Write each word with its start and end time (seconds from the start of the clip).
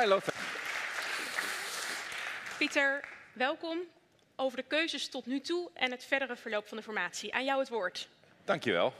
Hi 0.00 0.06
Lotte. 0.06 0.32
Pieter, 2.58 3.04
welkom. 3.32 3.78
Over 4.36 4.56
de 4.56 4.62
keuzes 4.62 5.08
tot 5.08 5.26
nu 5.26 5.40
toe 5.40 5.70
en 5.74 5.90
het 5.90 6.04
verdere 6.04 6.36
verloop 6.36 6.66
van 6.68 6.76
de 6.76 6.82
formatie. 6.82 7.34
Aan 7.34 7.44
jou 7.44 7.60
het 7.60 7.68
woord. 7.68 8.08
Dankjewel. 8.44 8.94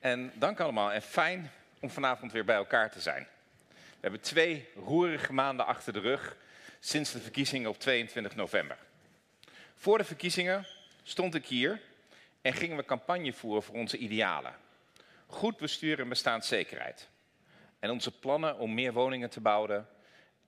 En 0.00 0.32
dank 0.34 0.60
allemaal 0.60 0.92
en 0.92 1.02
fijn 1.02 1.50
om 1.80 1.90
vanavond 1.90 2.32
weer 2.32 2.44
bij 2.44 2.56
elkaar 2.56 2.90
te 2.90 3.00
zijn. 3.00 3.26
We 3.70 4.00
hebben 4.00 4.20
twee 4.20 4.68
roerige 4.76 5.32
maanden 5.32 5.66
achter 5.66 5.92
de 5.92 6.00
rug 6.00 6.36
sinds 6.80 7.12
de 7.12 7.20
verkiezingen 7.20 7.70
op 7.70 7.78
22 7.78 8.34
november. 8.34 8.76
Voor 9.74 9.98
de 9.98 10.04
verkiezingen 10.04 10.66
stond 11.02 11.34
ik 11.34 11.46
hier 11.46 11.80
en 12.42 12.52
gingen 12.52 12.76
we 12.76 12.84
campagne 12.84 13.32
voeren 13.32 13.62
voor 13.62 13.74
onze 13.74 13.96
idealen. 13.96 14.54
Goed 15.26 15.56
bestuur 15.56 16.00
en 16.00 16.08
bestaanszekerheid. 16.08 17.08
En 17.78 17.90
onze 17.90 18.18
plannen 18.18 18.58
om 18.58 18.74
meer 18.74 18.92
woningen 18.92 19.30
te 19.30 19.40
bouwen 19.40 19.88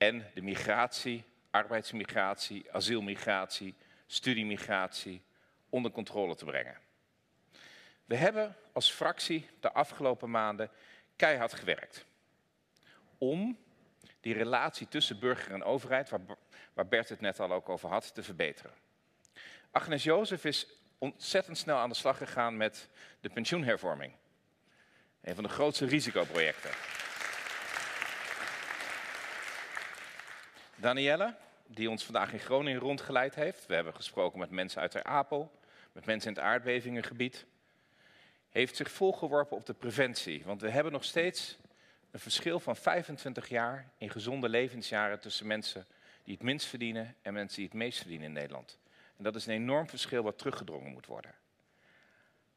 en 0.01 0.25
de 0.33 0.41
migratie, 0.41 1.23
arbeidsmigratie, 1.51 2.65
asielmigratie, 2.71 3.75
studiemigratie 4.07 5.21
onder 5.69 5.91
controle 5.91 6.35
te 6.35 6.45
brengen. 6.45 6.77
We 8.05 8.15
hebben 8.15 8.55
als 8.73 8.91
fractie 8.91 9.49
de 9.59 9.71
afgelopen 9.71 10.31
maanden 10.31 10.69
keihard 11.15 11.53
gewerkt 11.53 12.05
om 13.17 13.57
die 14.19 14.33
relatie 14.33 14.87
tussen 14.87 15.19
burger 15.19 15.53
en 15.53 15.63
overheid, 15.63 16.09
waar, 16.73 16.87
Bert 16.87 17.09
het 17.09 17.21
net 17.21 17.39
al 17.39 17.51
ook 17.51 17.69
over 17.69 17.89
had, 17.89 18.13
te 18.13 18.23
verbeteren. 18.23 18.73
Agnes 19.71 20.03
Jozef 20.03 20.45
is 20.45 20.67
ontzettend 20.97 21.57
snel 21.57 21.77
aan 21.77 21.89
de 21.89 21.95
slag 21.95 22.17
gegaan 22.17 22.57
met 22.57 22.89
de 23.19 23.29
pensioenhervorming. 23.29 24.13
Een 25.21 25.35
van 25.35 25.43
de 25.43 25.49
grootste 25.49 25.85
risicoprojecten. 25.85 26.71
Danielle, 30.81 31.35
die 31.67 31.89
ons 31.89 32.03
vandaag 32.03 32.33
in 32.33 32.39
Groningen 32.39 32.79
rondgeleid 32.79 33.35
heeft. 33.35 33.65
We 33.65 33.73
hebben 33.73 33.95
gesproken 33.95 34.39
met 34.39 34.49
mensen 34.49 34.81
uit 34.81 34.91
Ter 34.91 35.03
Apel, 35.03 35.51
met 35.91 36.05
mensen 36.05 36.29
in 36.29 36.35
het 36.35 36.45
aardbevingengebied. 36.45 37.45
Heeft 38.49 38.75
zich 38.75 38.91
volgeworpen 38.91 39.57
op 39.57 39.65
de 39.65 39.73
preventie. 39.73 40.43
Want 40.45 40.61
we 40.61 40.69
hebben 40.69 40.91
nog 40.91 41.03
steeds 41.03 41.57
een 42.11 42.19
verschil 42.19 42.59
van 42.59 42.75
25 42.75 43.49
jaar 43.49 43.89
in 43.97 44.09
gezonde 44.09 44.49
levensjaren 44.49 45.19
tussen 45.19 45.47
mensen 45.47 45.85
die 46.23 46.33
het 46.33 46.43
minst 46.43 46.67
verdienen 46.67 47.15
en 47.21 47.33
mensen 47.33 47.55
die 47.55 47.65
het 47.65 47.73
meest 47.73 47.99
verdienen 47.99 48.27
in 48.27 48.33
Nederland. 48.33 48.77
En 49.17 49.23
dat 49.23 49.35
is 49.35 49.45
een 49.45 49.53
enorm 49.53 49.87
verschil 49.87 50.23
wat 50.23 50.37
teruggedrongen 50.37 50.91
moet 50.91 51.05
worden. 51.05 51.33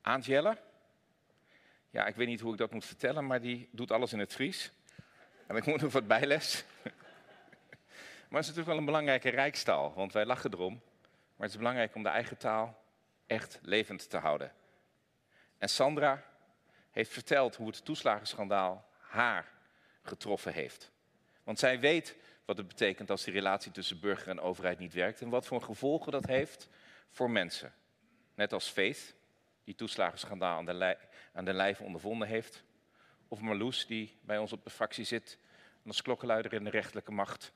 Aantjelle, 0.00 0.58
ja, 1.91 2.06
ik 2.06 2.14
weet 2.14 2.27
niet 2.27 2.41
hoe 2.41 2.52
ik 2.52 2.58
dat 2.58 2.72
moet 2.72 2.84
vertellen, 2.84 3.27
maar 3.27 3.41
die 3.41 3.69
doet 3.70 3.91
alles 3.91 4.12
in 4.12 4.19
het 4.19 4.33
Fries. 4.33 4.72
En 5.47 5.56
ik 5.56 5.67
moet 5.67 5.80
nog 5.80 5.92
wat 5.92 6.06
bijles. 6.06 6.64
Maar 8.34 8.42
het 8.42 8.52
is 8.52 8.58
natuurlijk 8.58 8.86
wel 8.86 8.96
een 8.96 9.02
belangrijke 9.02 9.40
rijkstaal, 9.40 9.92
want 9.94 10.12
wij 10.12 10.24
lachen 10.24 10.52
erom. 10.52 10.72
Maar 11.02 11.46
het 11.46 11.50
is 11.50 11.56
belangrijk 11.56 11.94
om 11.94 12.02
de 12.02 12.08
eigen 12.08 12.36
taal 12.36 12.84
echt 13.27 13.58
levend 13.62 14.10
te 14.10 14.16
houden. 14.16 14.52
En 15.58 15.68
Sandra 15.68 16.24
heeft 16.90 17.12
verteld 17.12 17.56
hoe 17.56 17.66
het 17.66 17.84
toeslagenschandaal 17.84 18.88
haar 18.98 19.52
getroffen 20.02 20.52
heeft. 20.52 20.90
Want 21.42 21.58
zij 21.58 21.80
weet 21.80 22.16
wat 22.44 22.56
het 22.56 22.68
betekent 22.68 23.10
als 23.10 23.24
die 23.24 23.34
relatie 23.34 23.72
tussen 23.72 24.00
burger 24.00 24.28
en 24.28 24.40
overheid 24.40 24.78
niet 24.78 24.94
werkt 24.94 25.20
en 25.20 25.28
wat 25.28 25.46
voor 25.46 25.62
gevolgen 25.62 26.12
dat 26.12 26.27
heeft 26.27 26.68
voor 27.10 27.30
mensen. 27.30 27.74
Net 28.34 28.52
als 28.52 28.68
Faith, 28.68 29.14
die 29.64 29.74
toeslagenschandaal 29.74 30.56
aan 30.56 30.64
de, 30.64 30.96
aan 31.32 31.44
de 31.44 31.55
lijve 31.55 31.82
ondervonden 31.82 32.28
heeft. 32.28 32.64
Of 33.28 33.40
Marloes, 33.40 33.86
die 33.86 34.18
bij 34.20 34.39
ons 34.39 34.52
op 34.52 34.64
de 34.64 34.70
fractie 34.70 35.05
zit 35.05 35.39
en 35.83 35.89
als 35.89 36.02
klokkenluider 36.02 36.52
in 36.52 36.64
de 36.64 36.70
rechterlijke 36.70 37.12
macht 37.12 37.52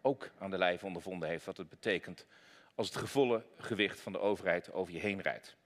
ook 0.00 0.30
aan 0.38 0.50
de 0.50 0.58
lijve 0.58 0.86
ondervonden 0.86 1.28
heeft 1.28 1.44
wat 1.44 1.56
het 1.56 1.68
betekent 1.68 2.26
als 2.74 2.86
het 2.86 2.96
gevolle 2.96 3.44
gewicht 3.56 4.00
van 4.00 4.12
de 4.12 4.18
overheid 4.18 4.72
over 4.72 4.92
je 4.92 5.00
heen 5.00 5.20
rijdt. 5.20 5.56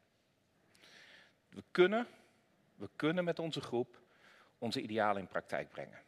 We 1.49 1.63
kunnen, 1.71 2.07
we 2.75 2.89
kunnen 2.97 3.25
met 3.25 3.39
onze 3.39 3.61
groep 3.61 4.01
onze 4.59 4.81
idealen 4.81 5.23
in 5.23 5.29
praktijk 5.29 5.71
brengen. 5.71 6.03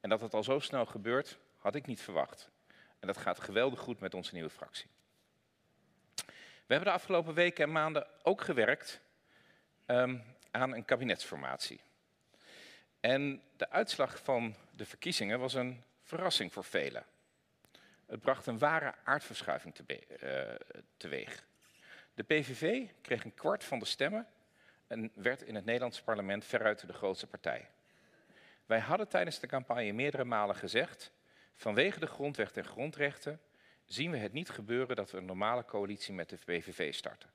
En 0.00 0.08
dat 0.08 0.20
het 0.20 0.34
al 0.34 0.44
zo 0.44 0.58
snel 0.58 0.86
gebeurt, 0.86 1.38
had 1.58 1.74
ik 1.74 1.86
niet 1.86 2.00
verwacht. 2.00 2.50
En 2.98 3.06
dat 3.06 3.16
gaat 3.16 3.40
geweldig 3.40 3.80
goed 3.80 4.00
met 4.00 4.14
onze 4.14 4.34
nieuwe 4.34 4.50
fractie. 4.50 4.86
We 6.66 6.74
hebben 6.74 6.88
de 6.88 6.98
afgelopen 6.98 7.34
weken 7.34 7.64
en 7.64 7.72
maanden 7.72 8.06
ook 8.22 8.40
gewerkt 8.40 9.00
um, 9.86 10.22
aan 10.50 10.74
een 10.74 10.84
kabinetsformatie. 10.84 11.80
En 13.00 13.42
de 13.56 13.70
uitslag 13.70 14.22
van 14.22 14.54
de 14.70 14.86
verkiezingen 14.86 15.38
was 15.38 15.54
een 15.54 15.82
verrassing 16.02 16.52
voor 16.52 16.64
velen. 16.64 17.04
Het 18.06 18.20
bracht 18.20 18.46
een 18.46 18.58
ware 18.58 18.94
aardverschuiving 19.04 19.74
uh, 19.86 20.54
teweeg. 20.96 21.46
De 22.14 22.22
PVV 22.22 22.86
kreeg 23.02 23.24
een 23.24 23.34
kwart 23.34 23.64
van 23.64 23.78
de 23.78 23.84
stemmen 23.84 24.26
en 24.86 25.10
werd 25.14 25.42
in 25.42 25.54
het 25.54 25.64
Nederlandse 25.64 26.04
parlement 26.04 26.44
veruit 26.44 26.86
de 26.86 26.92
grootste 26.92 27.26
partij. 27.26 27.70
Wij 28.66 28.78
hadden 28.78 29.08
tijdens 29.08 29.40
de 29.40 29.46
campagne 29.46 29.92
meerdere 29.92 30.24
malen 30.24 30.56
gezegd, 30.56 31.12
vanwege 31.54 32.00
de 32.00 32.06
grondwet 32.06 32.56
en 32.56 32.64
grondrechten 32.64 33.40
zien 33.84 34.10
we 34.10 34.16
het 34.16 34.32
niet 34.32 34.50
gebeuren 34.50 34.96
dat 34.96 35.10
we 35.10 35.18
een 35.18 35.24
normale 35.24 35.64
coalitie 35.64 36.14
met 36.14 36.28
de 36.28 36.36
PVV 36.36 36.94
starten. 36.94 37.30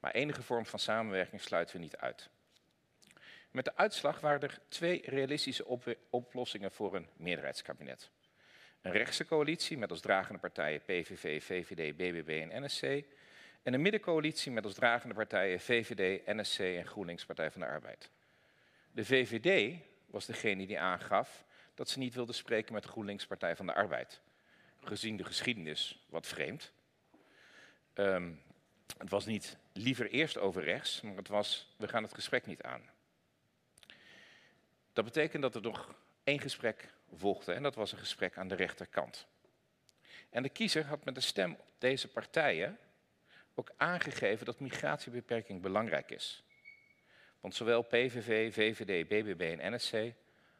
Maar 0.00 0.12
enige 0.12 0.42
vorm 0.42 0.66
van 0.66 0.78
samenwerking 0.78 1.40
sluiten 1.40 1.76
we 1.76 1.82
niet 1.82 1.96
uit. 1.96 2.30
Met 3.50 3.64
de 3.64 3.76
uitslag 3.76 4.20
waren 4.20 4.40
er 4.40 4.58
twee 4.68 5.02
realistische 5.04 5.66
op 5.66 5.96
oplossingen 6.10 6.72
voor 6.72 6.94
een 6.94 7.08
meerderheidskabinet. 7.16 8.10
Een 8.82 8.92
rechtse 8.92 9.24
coalitie 9.24 9.78
met 9.78 9.90
als 9.90 10.00
dragende 10.00 10.40
partijen 10.40 10.80
PVV, 10.80 11.42
VVD, 11.42 11.96
BBB 11.96 12.48
en 12.50 12.64
NSC. 12.64 12.82
En 13.62 13.74
een 13.74 13.82
middencoalitie 13.82 14.52
met 14.52 14.64
als 14.64 14.74
dragende 14.74 15.14
partijen 15.14 15.60
VVD, 15.60 16.26
NSC 16.26 16.58
en 16.58 16.86
GroenLinks 16.86 17.24
Partij 17.24 17.50
van 17.50 17.60
de 17.60 17.66
Arbeid. 17.66 18.10
De 18.92 19.04
VVD 19.04 19.78
was 20.06 20.26
degene 20.26 20.66
die 20.66 20.80
aangaf 20.80 21.44
dat 21.74 21.88
ze 21.88 21.98
niet 21.98 22.14
wilde 22.14 22.32
spreken 22.32 22.72
met 22.72 22.84
GroenLinks 22.84 23.26
Partij 23.26 23.56
van 23.56 23.66
de 23.66 23.74
Arbeid. 23.74 24.20
Gezien 24.80 25.16
de 25.16 25.24
geschiedenis 25.24 26.06
wat 26.08 26.26
vreemd. 26.26 26.72
Um, 27.94 28.42
het 28.98 29.10
was 29.10 29.26
niet 29.26 29.56
liever 29.72 30.10
eerst 30.10 30.38
over 30.38 30.62
rechts, 30.62 31.00
maar 31.00 31.16
het 31.16 31.28
was 31.28 31.74
we 31.76 31.88
gaan 31.88 32.02
het 32.02 32.14
gesprek 32.14 32.46
niet 32.46 32.62
aan. 32.62 32.82
Dat 34.92 35.04
betekent 35.04 35.42
dat 35.42 35.54
er 35.54 35.62
nog 35.62 35.94
één 36.24 36.40
gesprek 36.40 36.92
volgde 37.16 37.52
en 37.52 37.62
dat 37.62 37.74
was 37.74 37.92
een 37.92 37.98
gesprek 37.98 38.36
aan 38.36 38.48
de 38.48 38.54
rechterkant. 38.54 39.26
En 40.30 40.42
de 40.42 40.48
kiezer 40.48 40.84
had 40.84 41.04
met 41.04 41.14
de 41.14 41.20
stem 41.20 41.52
op 41.52 41.74
deze 41.78 42.08
partijen 42.08 42.78
ook 43.54 43.72
aangegeven 43.76 44.46
dat 44.46 44.60
migratiebeperking 44.60 45.62
belangrijk 45.62 46.10
is. 46.10 46.44
Want 47.40 47.54
zowel 47.54 47.82
PVV, 47.82 48.52
VVD, 48.52 49.08
BBB 49.08 49.58
en 49.58 49.74
NSC 49.74 50.12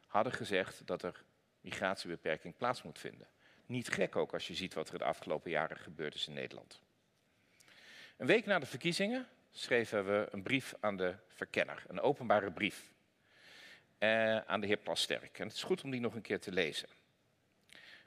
hadden 0.07 0.33
gezegd 0.33 0.87
dat 0.87 1.03
er 1.03 1.23
migratiebeperking 1.61 2.57
plaats 2.57 2.83
moet 2.83 2.99
vinden. 2.99 3.27
Niet 3.65 3.89
gek 3.89 4.15
ook 4.15 4.33
als 4.33 4.47
je 4.47 4.55
ziet 4.55 4.73
wat 4.73 4.89
er 4.89 4.97
de 4.97 5.03
afgelopen 5.03 5.51
jaren 5.51 5.77
gebeurd 5.77 6.15
is 6.15 6.27
in 6.27 6.33
Nederland. 6.33 6.81
Een 8.17 8.27
week 8.27 8.45
na 8.45 8.59
de 8.59 8.65
verkiezingen 8.65 9.27
schreven 9.51 10.05
we 10.05 10.27
een 10.31 10.43
brief 10.43 10.73
aan 10.79 10.97
de 10.97 11.15
verkenner, 11.27 11.83
een 11.87 12.01
openbare 12.01 12.51
brief 12.51 12.91
eh, 14.03 14.37
aan 14.37 14.61
de 14.61 14.67
heer 14.67 14.77
Plasterk. 14.77 15.39
En 15.39 15.47
het 15.47 15.55
is 15.55 15.63
goed 15.63 15.83
om 15.83 15.91
die 15.91 15.99
nog 15.99 16.13
een 16.13 16.21
keer 16.21 16.39
te 16.39 16.51
lezen. 16.51 16.89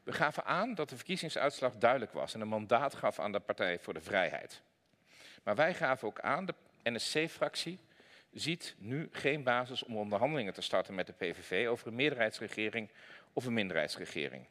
We 0.03 0.13
gaven 0.13 0.45
aan 0.45 0.75
dat 0.75 0.89
de 0.89 0.97
verkiezingsuitslag 0.97 1.77
duidelijk 1.77 2.13
was 2.13 2.35
en 2.35 2.41
een 2.41 2.49
mandaat 2.49 2.95
gaf 2.95 3.19
aan 3.19 3.33
de 3.33 3.41
Partij 3.41 3.79
voor 3.79 3.95
de 3.95 4.01
Vrijheid. 4.01 4.63
Maar 5.43 5.55
wij 5.55 5.75
gaven 5.75 6.09
ook 6.09 6.21
aan, 6.21 6.47
de 6.47 6.55
NSC-fractie 6.83 7.79
ziet 8.33 8.75
nu 8.79 9.09
geen 9.13 9.43
basis 9.43 9.83
om 9.83 9.97
onderhandelingen 9.97 10.53
te 10.53 10.61
starten 10.61 10.95
met 10.95 11.07
de 11.07 11.13
PVV 11.13 11.69
over 11.69 11.87
een 11.87 11.95
meerderheidsregering 11.95 12.91
of 13.33 13.45
een 13.45 13.55
minderheidsregering. 13.55 14.47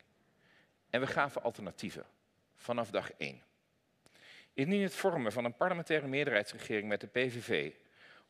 En 0.90 1.00
we 1.00 1.08
gaven 1.08 1.44
alternatieven 1.44 2.06
vanaf 2.56 2.90
dag 2.90 3.12
1. 3.18 3.42
Indien 4.54 4.82
het 4.82 4.96
vormen 4.96 5.32
van 5.32 5.46
een 5.46 5.56
parlementaire 5.56 6.08
meerderheidsregering 6.08 6.88
met 6.88 7.02
de 7.02 7.08
PVV 7.08 7.72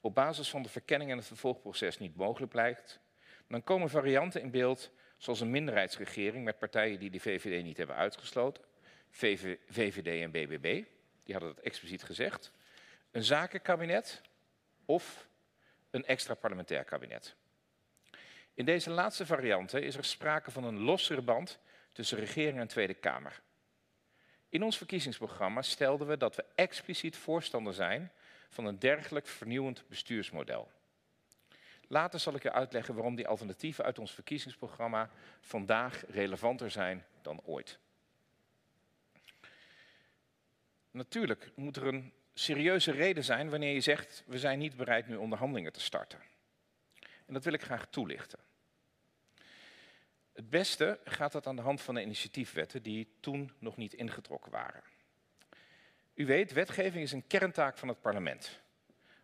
op 0.01 0.15
basis 0.15 0.49
van 0.49 0.61
de 0.61 0.69
verkenning 0.69 1.11
en 1.11 1.17
het 1.17 1.27
vervolgproces 1.27 1.97
niet 1.97 2.15
mogelijk 2.15 2.51
blijkt, 2.51 2.99
dan 3.47 3.63
komen 3.63 3.89
varianten 3.89 4.41
in 4.41 4.51
beeld 4.51 4.91
zoals 5.17 5.39
een 5.39 5.51
minderheidsregering 5.51 6.43
met 6.43 6.59
partijen 6.59 6.99
die 6.99 7.09
de 7.09 7.19
VVD 7.19 7.63
niet 7.63 7.77
hebben 7.77 7.95
uitgesloten, 7.95 8.63
VVD 9.09 10.21
en 10.21 10.31
BBB, 10.31 10.83
die 11.23 11.35
hadden 11.35 11.55
dat 11.55 11.63
expliciet 11.63 12.03
gezegd, 12.03 12.51
een 13.11 13.23
zakenkabinet 13.23 14.21
of 14.85 15.27
een 15.89 16.05
extra 16.05 16.33
parlementair 16.33 16.83
kabinet. 16.83 17.35
In 18.53 18.65
deze 18.65 18.89
laatste 18.89 19.25
varianten 19.25 19.83
is 19.83 19.95
er 19.95 20.05
sprake 20.05 20.51
van 20.51 20.63
een 20.63 20.79
lossere 20.79 21.21
band 21.21 21.59
tussen 21.91 22.17
regering 22.17 22.59
en 22.59 22.67
Tweede 22.67 22.93
Kamer. 22.93 23.41
In 24.49 24.63
ons 24.63 24.77
verkiezingsprogramma 24.77 25.61
stelden 25.61 26.07
we 26.07 26.17
dat 26.17 26.35
we 26.35 26.45
expliciet 26.55 27.17
voorstander 27.17 27.73
zijn 27.73 28.11
van 28.49 28.65
een 28.65 28.79
dergelijk 28.79 29.27
vernieuwend 29.27 29.83
bestuursmodel. 29.87 30.71
Later 31.87 32.19
zal 32.19 32.35
ik 32.35 32.43
je 32.43 32.51
uitleggen 32.51 32.93
waarom 32.93 33.15
die 33.15 33.27
alternatieven 33.27 33.83
uit 33.85 33.99
ons 33.99 34.11
verkiezingsprogramma 34.11 35.09
vandaag 35.39 36.03
relevanter 36.07 36.71
zijn 36.71 37.05
dan 37.21 37.41
ooit. 37.43 37.79
Natuurlijk 40.91 41.51
moet 41.55 41.75
er 41.75 41.87
een 41.87 42.13
serieuze 42.33 42.91
reden 42.91 43.23
zijn 43.23 43.49
wanneer 43.49 43.73
je 43.73 43.81
zegt 43.81 44.23
we 44.25 44.39
zijn 44.39 44.59
niet 44.59 44.75
bereid 44.75 45.07
nu 45.07 45.15
onderhandelingen 45.15 45.73
te 45.73 45.79
starten. 45.79 46.19
En 47.25 47.33
dat 47.33 47.43
wil 47.43 47.53
ik 47.53 47.63
graag 47.63 47.87
toelichten. 47.89 48.39
Het 50.33 50.49
beste 50.49 50.99
gaat 51.03 51.31
dat 51.31 51.47
aan 51.47 51.55
de 51.55 51.61
hand 51.61 51.81
van 51.81 51.95
de 51.95 52.01
initiatiefwetten 52.01 52.83
die 52.83 53.07
toen 53.19 53.51
nog 53.59 53.77
niet 53.77 53.93
ingetrokken 53.93 54.51
waren. 54.51 54.83
U 56.13 56.25
weet, 56.25 56.51
wetgeving 56.51 57.03
is 57.03 57.11
een 57.11 57.27
kerntaak 57.27 57.77
van 57.77 57.87
het 57.87 58.01
parlement. 58.01 58.59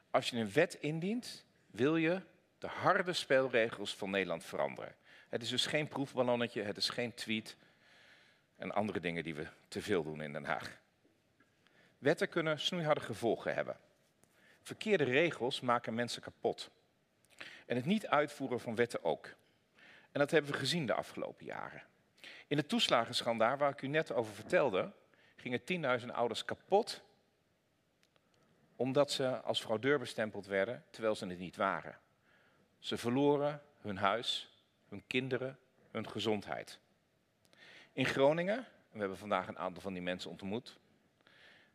Als 0.09 0.29
je 0.29 0.37
een 0.37 0.51
wet 0.51 0.73
indient, 0.73 1.45
wil 1.65 1.95
je 1.95 2.21
de 2.61 2.67
harde 2.67 3.13
spelregels 3.13 3.95
van 3.95 4.09
Nederland 4.09 4.43
veranderen. 4.43 4.95
Het 5.29 5.41
is 5.41 5.49
dus 5.49 5.65
geen 5.65 5.87
proefballonnetje, 5.87 6.61
het 6.61 6.77
is 6.77 6.89
geen 6.89 7.13
tweet 7.13 7.57
en 8.55 8.71
andere 8.71 8.99
dingen 8.99 9.23
die 9.23 9.35
we 9.35 9.47
te 9.67 9.81
veel 9.81 10.03
doen 10.03 10.21
in 10.21 10.33
Den 10.33 10.45
Haag. 10.45 10.79
Wetten 11.97 12.29
kunnen 12.29 12.59
snoeiharde 12.59 13.01
gevolgen 13.01 13.53
hebben. 13.53 13.77
Verkeerde 14.61 15.03
regels 15.03 15.61
maken 15.61 15.93
mensen 15.93 16.21
kapot. 16.21 16.69
En 17.65 17.75
het 17.75 17.85
niet 17.85 18.07
uitvoeren 18.07 18.59
van 18.59 18.75
wetten 18.75 19.03
ook. 19.03 19.25
En 20.11 20.19
dat 20.19 20.31
hebben 20.31 20.51
we 20.51 20.57
gezien 20.57 20.85
de 20.85 20.93
afgelopen 20.93 21.45
jaren. 21.45 21.83
In 22.47 22.57
het 22.57 22.69
toeslagenschandaal 22.69 23.57
waar 23.57 23.71
ik 23.71 23.81
u 23.81 23.87
net 23.87 24.11
over 24.11 24.33
vertelde, 24.33 24.91
gingen 25.35 26.01
10.000 26.01 26.05
ouders 26.07 26.45
kapot 26.45 27.03
omdat 28.75 29.11
ze 29.11 29.41
als 29.41 29.61
fraudeur 29.61 29.99
bestempeld 29.99 30.45
werden, 30.45 30.83
terwijl 30.89 31.15
ze 31.15 31.27
het 31.27 31.39
niet 31.39 31.55
waren. 31.55 32.00
Ze 32.81 32.97
verloren 32.97 33.61
hun 33.79 33.97
huis, 33.97 34.49
hun 34.89 35.03
kinderen, 35.07 35.59
hun 35.91 36.09
gezondheid. 36.09 36.79
In 37.93 38.05
Groningen, 38.05 38.65
we 38.91 38.99
hebben 38.99 39.17
vandaag 39.17 39.47
een 39.47 39.57
aantal 39.57 39.81
van 39.81 39.93
die 39.93 40.01
mensen 40.01 40.29
ontmoet, 40.29 40.79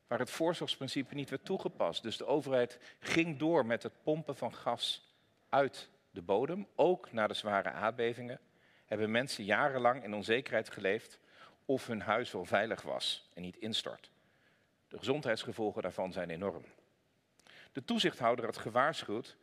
waar 0.06 0.18
het 0.18 0.30
voorzorgsprincipe 0.30 1.14
niet 1.14 1.30
werd 1.30 1.44
toegepast. 1.44 2.02
Dus 2.02 2.16
de 2.16 2.26
overheid 2.26 2.78
ging 3.00 3.38
door 3.38 3.66
met 3.66 3.82
het 3.82 4.02
pompen 4.02 4.36
van 4.36 4.54
gas 4.54 5.14
uit 5.48 5.88
de 6.10 6.22
bodem, 6.22 6.66
ook 6.74 7.12
na 7.12 7.26
de 7.26 7.34
zware 7.34 7.70
aardbevingen, 7.70 8.40
hebben 8.84 9.10
mensen 9.10 9.44
jarenlang 9.44 10.04
in 10.04 10.14
onzekerheid 10.14 10.70
geleefd 10.70 11.18
of 11.64 11.86
hun 11.86 12.00
huis 12.00 12.32
wel 12.32 12.44
veilig 12.44 12.82
was 12.82 13.28
en 13.34 13.42
niet 13.42 13.56
instort. 13.56 14.10
De 14.88 14.98
gezondheidsgevolgen 14.98 15.82
daarvan 15.82 16.12
zijn 16.12 16.30
enorm. 16.30 16.64
De 17.72 17.84
toezichthouder 17.84 18.44
had 18.44 18.56
gewaarschuwd, 18.56 19.36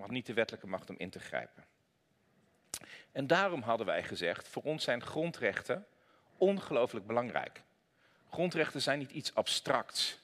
had 0.00 0.10
niet 0.10 0.26
de 0.26 0.34
wettelijke 0.34 0.66
macht 0.66 0.90
om 0.90 0.96
in 0.98 1.10
te 1.10 1.20
grijpen. 1.20 1.64
En 3.12 3.26
daarom 3.26 3.62
hadden 3.62 3.86
wij 3.86 4.02
gezegd, 4.02 4.48
voor 4.48 4.62
ons 4.62 4.84
zijn 4.84 5.02
grondrechten 5.02 5.86
ongelooflijk 6.36 7.06
belangrijk. 7.06 7.62
Grondrechten 8.30 8.82
zijn 8.82 8.98
niet 8.98 9.10
iets 9.10 9.34
abstracts. 9.34 10.18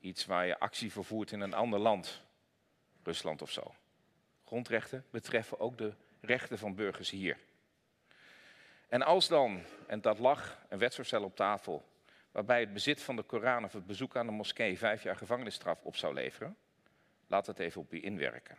Iets 0.00 0.26
waar 0.26 0.46
je 0.46 0.58
actie 0.58 0.92
vervoert 0.92 1.32
in 1.32 1.40
een 1.40 1.54
ander 1.54 1.78
land, 1.78 2.22
Rusland 3.02 3.42
of 3.42 3.50
zo. 3.50 3.74
Grondrechten 4.44 5.04
betreffen 5.10 5.60
ook 5.60 5.78
de 5.78 5.94
rechten 6.20 6.58
van 6.58 6.74
burgers 6.74 7.10
hier. 7.10 7.38
En 8.88 9.02
als 9.02 9.28
dan, 9.28 9.62
en 9.86 10.00
dat 10.00 10.18
lag 10.18 10.58
een 10.68 10.78
wetsvoorstel 10.78 11.22
op 11.22 11.36
tafel, 11.36 11.88
waarbij 12.30 12.60
het 12.60 12.72
bezit 12.72 13.02
van 13.02 13.16
de 13.16 13.22
Koran 13.22 13.64
of 13.64 13.72
het 13.72 13.86
bezoek 13.86 14.16
aan 14.16 14.26
de 14.26 14.32
moskee 14.32 14.78
vijf 14.78 15.02
jaar 15.02 15.16
gevangenisstraf 15.16 15.82
op 15.82 15.96
zou 15.96 16.14
leveren, 16.14 16.56
laat 17.26 17.46
het 17.46 17.58
even 17.58 17.80
op 17.80 17.92
u 17.92 18.02
inwerken. 18.02 18.58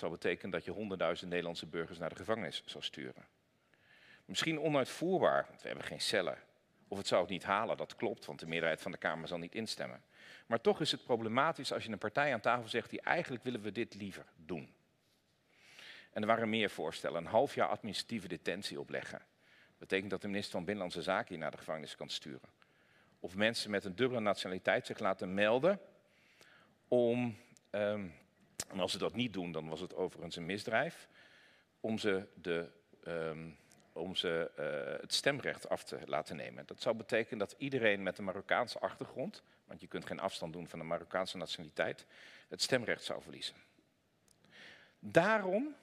Zou 0.00 0.12
betekenen 0.12 0.50
dat 0.50 0.64
je 0.64 0.70
honderdduizend 0.70 1.30
Nederlandse 1.30 1.66
burgers 1.66 1.98
naar 1.98 2.08
de 2.08 2.16
gevangenis 2.16 2.62
zou 2.66 2.84
sturen. 2.84 3.26
Misschien 4.24 4.60
onuitvoerbaar, 4.60 5.46
want 5.48 5.62
we 5.62 5.68
hebben 5.68 5.86
geen 5.86 6.00
cellen. 6.00 6.38
Of 6.88 6.98
het 6.98 7.06
zou 7.06 7.20
het 7.20 7.30
niet 7.30 7.44
halen, 7.44 7.76
dat 7.76 7.94
klopt, 7.94 8.24
want 8.24 8.40
de 8.40 8.46
meerderheid 8.46 8.80
van 8.80 8.90
de 8.90 8.98
Kamer 8.98 9.28
zal 9.28 9.38
niet 9.38 9.54
instemmen. 9.54 10.02
Maar 10.46 10.60
toch 10.60 10.80
is 10.80 10.90
het 10.90 11.04
problematisch 11.04 11.72
als 11.72 11.84
je 11.84 11.90
een 11.90 11.98
partij 11.98 12.32
aan 12.32 12.40
tafel 12.40 12.68
zegt 12.68 12.90
die 12.90 13.00
eigenlijk 13.00 13.44
willen 13.44 13.62
we 13.62 13.72
dit 13.72 13.94
liever 13.94 14.24
doen. 14.36 14.74
En 16.12 16.20
er 16.20 16.26
waren 16.26 16.50
meer 16.50 16.70
voorstellen. 16.70 17.24
Een 17.24 17.30
half 17.30 17.54
jaar 17.54 17.68
administratieve 17.68 18.28
detentie 18.28 18.80
opleggen. 18.80 19.18
Dat 19.68 19.78
betekent 19.78 20.10
dat 20.10 20.20
de 20.20 20.28
minister 20.28 20.52
van 20.52 20.64
Binnenlandse 20.64 21.02
Zaken 21.02 21.34
je 21.34 21.40
naar 21.40 21.50
de 21.50 21.58
gevangenis 21.58 21.96
kan 21.96 22.08
sturen. 22.08 22.48
Of 23.20 23.34
mensen 23.34 23.70
met 23.70 23.84
een 23.84 23.96
dubbele 23.96 24.20
nationaliteit 24.20 24.86
zich 24.86 24.98
laten 24.98 25.34
melden 25.34 25.80
om, 26.88 27.36
um, 27.70 28.14
en 28.70 28.80
als 28.80 28.92
ze 28.92 28.98
dat 28.98 29.14
niet 29.14 29.32
doen, 29.32 29.52
dan 29.52 29.68
was 29.68 29.80
het 29.80 29.94
overigens 29.94 30.36
een 30.36 30.46
misdrijf, 30.46 31.08
om 31.80 31.98
ze, 31.98 32.26
de, 32.34 32.68
um, 33.06 33.56
om 33.92 34.16
ze 34.16 34.50
uh, 34.58 35.00
het 35.00 35.14
stemrecht 35.14 35.68
af 35.68 35.84
te 35.84 35.98
laten 36.06 36.36
nemen. 36.36 36.66
Dat 36.66 36.82
zou 36.82 36.96
betekenen 36.96 37.38
dat 37.38 37.54
iedereen 37.58 38.02
met 38.02 38.18
een 38.18 38.24
Marokkaanse 38.24 38.78
achtergrond, 38.78 39.42
want 39.64 39.80
je 39.80 39.86
kunt 39.86 40.06
geen 40.06 40.20
afstand 40.20 40.52
doen 40.52 40.68
van 40.68 40.78
de 40.78 40.84
Marokkaanse 40.84 41.36
nationaliteit, 41.36 42.06
het 42.48 42.62
stemrecht 42.62 43.04
zou 43.04 43.22
verliezen. 43.22 43.56
Daarom, 44.98 45.74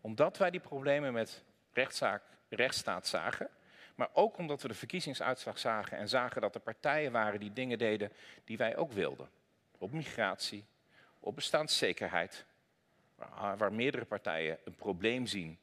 omdat 0.00 0.38
wij 0.38 0.50
die 0.50 0.60
problemen 0.60 1.12
met 1.12 1.44
rechtszaak, 1.72 2.22
rechtsstaat 2.48 3.06
zagen, 3.06 3.50
maar 3.94 4.08
ook 4.12 4.38
omdat 4.38 4.62
we 4.62 4.68
de 4.68 4.74
verkiezingsuitslag 4.74 5.58
zagen 5.58 5.98
en 5.98 6.08
zagen 6.08 6.40
dat 6.40 6.54
er 6.54 6.60
partijen 6.60 7.12
waren 7.12 7.40
die 7.40 7.52
dingen 7.52 7.78
deden 7.78 8.12
die 8.44 8.56
wij 8.56 8.76
ook 8.76 8.92
wilden. 8.92 9.30
Op 9.78 9.92
migratie, 9.92 10.64
op 11.22 11.34
bestaanszekerheid, 11.34 12.44
waar, 13.56 13.72
meerdere 13.72 14.04
partijen 14.04 14.58
een 14.64 14.74
probleem 14.74 15.26
zien 15.26 15.58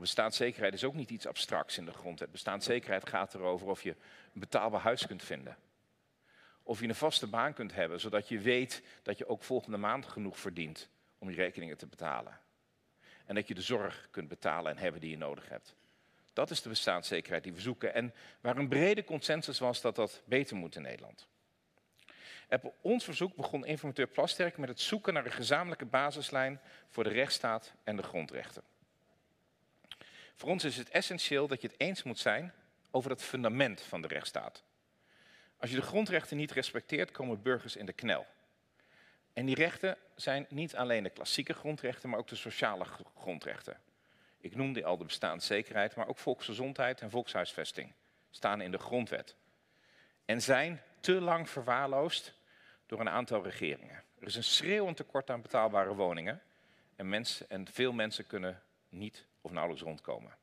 Bestaanszekerheid 0.00 0.74
is 0.74 0.84
ook 0.84 0.94
niet 0.94 1.10
iets 1.10 1.26
abstracts 1.26 1.78
in 1.78 1.84
de 1.84 1.92
grondwet. 1.92 2.30
Bestaanszekerheid 2.30 3.08
gaat 3.08 3.34
erover 3.34 3.68
of 3.68 3.82
je 3.82 3.90
een 4.34 4.40
betaalbaar 4.40 4.80
huis 4.80 5.06
kunt 5.06 5.22
vinden. 5.22 5.56
Of 6.62 6.80
je 6.80 6.88
een 6.88 6.94
vaste 6.94 7.26
baan 7.26 7.52
kunt 7.52 7.74
hebben, 7.74 8.00
zodat 8.00 8.28
je 8.28 8.38
weet 8.38 8.82
dat 9.02 9.18
je 9.18 9.28
ook 9.28 9.42
volgende 9.42 9.76
maand 9.76 10.06
genoeg 10.06 10.38
verdient 10.38 10.88
om 11.18 11.30
je 11.30 11.36
rekeningen 11.36 11.76
te 11.76 11.86
betalen. 11.86 12.40
En 13.26 13.34
dat 13.34 13.48
je 13.48 13.54
de 13.54 13.62
zorg 13.62 14.08
kunt 14.10 14.28
betalen 14.28 14.72
en 14.72 14.78
hebben 14.78 15.00
die 15.00 15.10
je 15.10 15.16
nodig 15.16 15.48
hebt. 15.48 15.74
Dat 16.32 16.50
is 16.50 16.62
de 16.62 16.68
bestaanszekerheid 16.68 17.42
die 17.42 17.52
we 17.52 17.60
zoeken. 17.60 17.94
En 17.94 18.14
waar 18.40 18.56
een 18.56 18.68
brede 18.68 19.04
consensus 19.04 19.58
was 19.58 19.80
dat 19.80 19.96
dat 19.96 20.22
beter 20.24 20.56
moet 20.56 20.76
in 20.76 20.82
Nederland. 20.82 21.26
Op 22.48 22.74
ons 22.80 23.04
verzoek 23.04 23.34
begon 23.36 23.66
informateur 23.66 24.06
Plasterk 24.06 24.56
met 24.56 24.68
het 24.68 24.80
zoeken 24.80 25.14
naar 25.14 25.24
een 25.24 25.32
gezamenlijke 25.32 25.84
basislijn 25.84 26.60
voor 26.88 27.04
de 27.04 27.10
rechtsstaat 27.10 27.74
en 27.84 27.96
de 27.96 28.02
grondrechten. 28.02 28.62
Voor 30.34 30.48
ons 30.48 30.64
is 30.64 30.76
het 30.76 30.90
essentieel 30.90 31.46
dat 31.46 31.60
je 31.60 31.68
het 31.68 31.80
eens 31.80 32.02
moet 32.02 32.18
zijn 32.18 32.52
over 32.90 33.10
het 33.10 33.22
fundament 33.22 33.80
van 33.80 34.02
de 34.02 34.08
rechtsstaat. 34.08 34.62
Als 35.56 35.70
je 35.70 35.76
de 35.76 35.82
grondrechten 35.82 36.36
niet 36.36 36.52
respecteert, 36.52 37.10
komen 37.10 37.42
burgers 37.42 37.76
in 37.76 37.86
de 37.86 37.92
knel. 37.92 38.26
En 39.32 39.46
die 39.46 39.54
rechten 39.54 39.96
zijn 40.14 40.46
niet 40.48 40.76
alleen 40.76 41.02
de 41.02 41.10
klassieke 41.10 41.52
grondrechten, 41.52 42.08
maar 42.08 42.18
ook 42.18 42.28
de 42.28 42.36
sociale 42.36 42.86
grondrechten. 43.18 43.80
Ik 44.40 44.56
noemde 44.56 44.84
al 44.84 44.96
de 44.96 45.04
bestaanszekerheid, 45.04 45.94
maar 45.94 46.08
ook 46.08 46.18
volksgezondheid 46.18 47.00
en 47.00 47.10
volkshuisvesting 47.10 47.92
staan 48.30 48.60
in 48.60 48.70
de 48.70 48.78
grondwet. 48.78 49.36
En 50.24 50.42
zijn 50.42 50.82
te 51.04 51.20
lang 51.20 51.50
verwaarloosd 51.50 52.34
door 52.86 53.00
een 53.00 53.08
aantal 53.08 53.42
regeringen. 53.42 54.02
Er 54.18 54.26
is 54.26 54.34
een 54.34 54.44
schreeuwend 54.44 54.96
tekort 54.96 55.30
aan 55.30 55.42
betaalbare 55.42 55.94
woningen 55.94 56.42
en, 56.96 57.08
mensen, 57.08 57.50
en 57.50 57.66
veel 57.68 57.92
mensen 57.92 58.26
kunnen 58.26 58.62
niet 58.88 59.26
of 59.40 59.50
nauwelijks 59.50 59.84
rondkomen. 59.84 60.36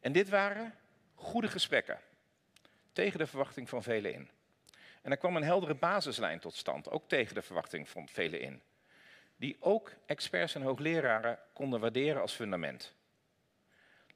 En 0.00 0.12
dit 0.12 0.28
waren 0.28 0.74
goede 1.14 1.48
gesprekken, 1.48 2.00
tegen 2.92 3.18
de 3.18 3.26
verwachting 3.26 3.68
van 3.68 3.82
velen 3.82 4.12
in. 4.12 4.30
En 5.02 5.10
er 5.10 5.16
kwam 5.16 5.36
een 5.36 5.42
heldere 5.42 5.74
basislijn 5.74 6.38
tot 6.38 6.54
stand, 6.54 6.90
ook 6.90 7.08
tegen 7.08 7.34
de 7.34 7.42
verwachting 7.42 7.88
van 7.88 8.08
velen 8.08 8.40
in. 8.40 8.62
Die 9.36 9.56
ook 9.60 9.92
experts 10.06 10.54
en 10.54 10.62
hoogleraren 10.62 11.38
konden 11.52 11.80
waarderen 11.80 12.22
als 12.22 12.32
fundament. 12.32 12.94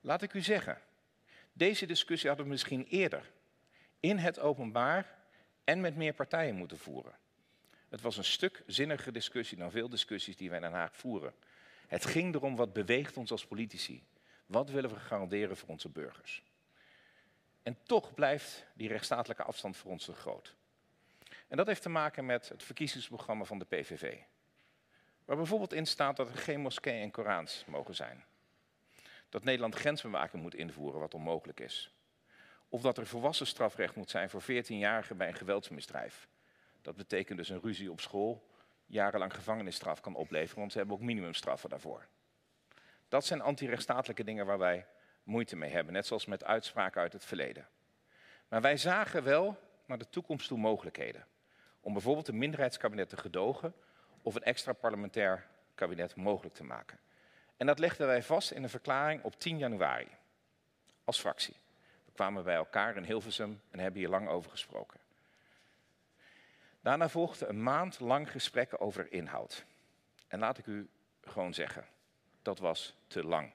Laat 0.01 0.23
ik 0.23 0.33
u 0.33 0.41
zeggen, 0.41 0.81
deze 1.53 1.87
discussie 1.87 2.29
hadden 2.29 2.47
we 2.47 2.53
misschien 2.53 2.87
eerder 2.87 3.31
in 4.01 4.19
het 4.19 4.39
openbaar 4.39 5.16
en 5.67 5.81
met 5.81 5.97
meer 5.97 6.13
partijen 6.13 6.55
moeten 6.55 6.79
voeren. 6.79 7.15
Het 7.89 8.01
was 8.01 8.17
een 8.17 8.25
stuk 8.25 8.63
zinnige 8.67 9.13
discussie 9.13 9.59
dan 9.59 9.71
veel 9.71 9.89
discussies 9.89 10.37
die 10.37 10.49
wij 10.49 10.59
in 10.59 10.65
Den 10.65 10.73
Haag 10.73 10.97
voeren. 10.97 11.35
Het 11.87 12.05
ging 12.05 12.35
erom 12.35 12.57
wat 12.57 12.73
beweegt 12.73 13.17
ons 13.17 13.31
als 13.31 13.47
politici. 13.47 14.05
Wat 14.47 14.71
willen 14.71 14.91
we 14.91 14.97
garanderen 14.97 15.57
voor 15.57 15.69
onze 15.69 15.89
burgers? 15.89 16.43
En 17.63 17.79
toch 17.83 18.15
blijft 18.15 18.67
die 18.75 18.89
rechtsstatelijke 18.89 19.43
afstand 19.43 19.77
voor 19.77 19.91
ons 19.91 20.05
te 20.05 20.13
groot. 20.13 20.55
En 21.49 21.57
dat 21.57 21.67
heeft 21.67 21.83
te 21.83 21.89
maken 21.89 22.27
met 22.27 22.49
het 22.49 22.63
verkiezingsprogramma 22.63 23.45
van 23.45 23.59
de 23.59 23.65
PVV. 23.65 24.17
Waar 25.25 25.37
bijvoorbeeld 25.37 25.73
in 25.73 25.87
staat 25.87 26.17
dat 26.17 26.29
er 26.29 26.37
geen 26.37 26.61
moskeeën 26.61 27.03
en 27.03 27.11
Korans 27.11 27.65
mogen 27.67 27.95
zijn. 27.95 28.25
Dat 29.29 29.45
Nederland 29.45 29.75
grensbewaking 29.75 30.43
moet 30.43 30.55
invoeren, 30.55 31.01
wat 31.01 31.15
onmogelijk 31.15 31.61
is. 31.61 31.96
Of 32.69 32.81
dat 32.81 32.99
er 32.99 33.07
volwassen 33.07 33.47
strafrecht 33.47 33.97
moet 33.97 34.11
zijn 34.11 34.31
voor 34.31 34.43
14-jarigen 34.43 35.17
bij 35.17 35.29
een 35.29 35.35
geweldsmisdrijf. 35.35 36.29
Dat 36.83 36.97
betekent 36.97 37.39
dus 37.39 37.49
een 37.49 37.61
ruzie 37.61 37.91
op 37.91 38.01
school 38.01 38.47
jarenlang 38.87 39.35
gevangenisstraf 39.35 40.01
kan 40.01 40.15
opleveren, 40.15 40.59
want 40.59 40.73
ze 40.73 40.79
hebben 40.79 40.97
ook 40.97 41.03
minimumstraffen 41.03 41.71
daarvoor. 41.71 42.07
Dat 43.09 43.25
zijn 43.25 43.41
antirechtsstatelijke 43.41 44.25
dingen 44.25 44.47
waar 44.47 44.59
wij 44.59 44.87
moeite 45.23 45.57
mee 45.57 45.71
hebben, 45.71 45.93
net 45.93 46.07
zoals 46.07 46.27
met 46.27 46.45
uitspraken 46.45 47.01
uit 47.01 47.13
het 47.13 47.25
verleden. 47.25 47.69
Maar 48.49 48.61
wij 48.61 48.77
zagen 48.77 49.23
wel 49.23 49.59
naar 49.87 49.99
de 49.99 50.09
toekomst 50.09 50.49
toe 50.49 50.59
mogelijkheden. 50.59 51.27
Om 51.81 51.93
bijvoorbeeld 51.93 52.29
een 52.29 52.39
minderheidskabinet 52.39 53.09
te 53.09 53.17
gedogen 53.17 53.75
of 54.23 54.35
een 54.35 54.43
extra 54.43 54.73
parlementair 54.73 55.47
kabinet 55.75 56.17
mogelijk 56.17 56.55
te 56.55 56.65
maken. 56.65 56.99
En 57.57 57.67
dat 57.67 57.79
legden 57.79 58.07
wij 58.07 58.23
vast 58.23 58.51
in 58.51 58.63
een 58.63 58.69
verklaring 58.69 59.23
op 59.23 59.41
10 59.41 59.59
januari. 59.59 60.09
Als 61.05 61.21
fractie. 61.21 61.57
Kwamen 62.17 62.45
bij 62.45 62.55
elkaar 62.55 62.97
in 62.97 63.05
Hilversum 63.05 63.61
en 63.71 63.79
hebben 63.79 64.01
hier 64.01 64.09
lang 64.09 64.29
over 64.29 64.51
gesproken. 64.51 65.01
Daarna 66.81 67.09
volgde 67.09 67.47
een 67.47 67.63
maand 67.63 68.01
lang 68.01 68.31
gesprekken 68.31 68.81
over 68.81 69.13
inhoud. 69.13 69.65
En 70.29 70.39
laat 70.39 70.59
ik 70.59 70.67
u 70.67 70.89
gewoon 71.25 71.55
zeggen, 71.55 71.87
dat 72.43 72.59
was 72.59 72.97
te 73.07 73.25
lang. 73.25 73.53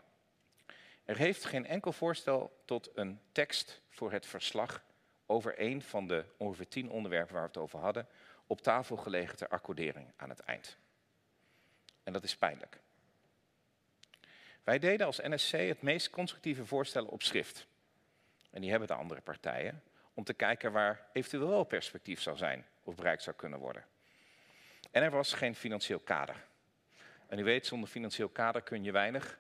Er 1.06 1.18
heeft 1.18 1.46
geen 1.46 1.66
enkel 1.66 1.92
voorstel 1.92 2.62
tot 2.66 2.90
een 2.94 3.20
tekst 3.32 3.82
voor 3.90 4.12
het 4.12 4.26
verslag 4.26 4.84
over 5.26 5.54
een 5.58 5.82
van 5.82 6.08
de 6.08 6.26
ongeveer 6.38 6.68
tien 6.68 6.90
onderwerpen 6.90 7.34
waar 7.34 7.44
we 7.44 7.48
het 7.48 7.58
over 7.58 7.80
hadden, 7.80 8.08
op 8.48 8.62
tafel 8.62 8.98
gelegen 8.98 9.38
ter 9.38 9.48
accordering 9.48 10.12
aan 10.16 10.30
het 10.30 10.40
eind. 10.40 10.78
En 12.04 12.14
dat 12.14 12.24
is 12.24 12.38
pijnlijk. 12.38 12.80
Wij 14.64 14.80
deden 14.80 15.06
als 15.06 15.18
NSC 15.18 15.52
het 15.52 15.82
meest 15.82 16.10
constructieve 16.10 16.66
voorstellen 16.66 17.10
op 17.10 17.24
schrift. 17.24 17.70
En 18.52 18.62
die 18.62 18.70
hebben 18.70 18.88
de 18.88 18.94
andere 18.94 19.22
partijen, 19.22 19.84
om 20.14 20.24
te 20.24 20.34
kijken 20.34 20.72
waar 20.72 21.08
eventueel 21.14 21.48
wel 21.48 21.64
perspectief 21.64 22.22
zou 22.22 22.38
zijn 22.38 22.66
of 22.84 22.96
bereikt 22.96 23.24
zou 23.24 23.36
kunnen 23.36 23.60
worden. 23.60 23.86
En 24.92 25.04
er 25.04 25.12
was 25.12 25.34
geen 25.34 25.56
financieel 25.56 26.00
kader. 26.00 26.36
En 27.28 27.40
u 27.40 27.44
weet, 27.44 27.66
zonder 27.66 27.90
financieel 27.90 28.30
kader 28.30 28.62
kun 28.62 28.84
je 28.84 28.92
weinig, 28.92 29.40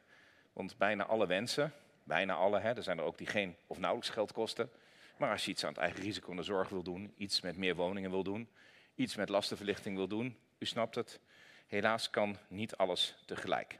want 0.53 0.77
bijna 0.77 1.05
alle 1.05 1.27
wensen, 1.27 1.73
bijna 2.03 2.33
alle, 2.33 2.59
hè, 2.59 2.75
er 2.75 2.83
zijn 2.83 2.97
er 2.97 3.03
ook 3.03 3.17
die 3.17 3.27
geen 3.27 3.55
of 3.67 3.79
nauwelijks 3.79 4.13
geld 4.13 4.31
kosten, 4.31 4.71
maar 5.17 5.31
als 5.31 5.45
je 5.45 5.51
iets 5.51 5.63
aan 5.63 5.73
het 5.73 5.81
eigen 5.81 6.01
risico 6.01 6.29
en 6.29 6.35
de 6.35 6.43
zorg 6.43 6.69
wil 6.69 6.83
doen, 6.83 7.13
iets 7.17 7.41
met 7.41 7.57
meer 7.57 7.75
woningen 7.75 8.09
wil 8.11 8.23
doen, 8.23 8.49
iets 8.95 9.15
met 9.15 9.29
lastenverlichting 9.29 9.95
wil 9.95 10.07
doen, 10.07 10.37
u 10.57 10.65
snapt 10.65 10.95
het, 10.95 11.19
helaas 11.67 12.09
kan 12.09 12.37
niet 12.47 12.75
alles 12.75 13.15
tegelijk. 13.25 13.79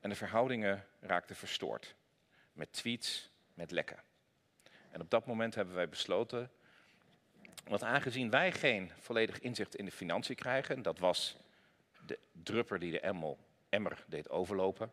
En 0.00 0.10
de 0.10 0.16
verhoudingen 0.16 0.86
raakten 1.00 1.36
verstoord. 1.36 1.94
Met 2.52 2.72
tweets, 2.72 3.30
met 3.58 3.70
lekken. 3.70 4.02
En 4.90 5.00
op 5.00 5.10
dat 5.10 5.26
moment 5.26 5.54
hebben 5.54 5.74
wij 5.74 5.88
besloten, 5.88 6.50
want 7.64 7.82
aangezien 7.82 8.30
wij 8.30 8.52
geen 8.52 8.90
volledig 8.98 9.40
inzicht 9.40 9.76
in 9.76 9.84
de 9.84 9.90
financiën 9.90 10.34
krijgen, 10.34 10.82
dat 10.82 10.98
was 10.98 11.36
de 12.06 12.18
drupper 12.42 12.78
die 12.78 12.90
de 12.90 13.00
emmel, 13.00 13.38
emmer 13.68 14.04
deed 14.06 14.28
overlopen, 14.30 14.92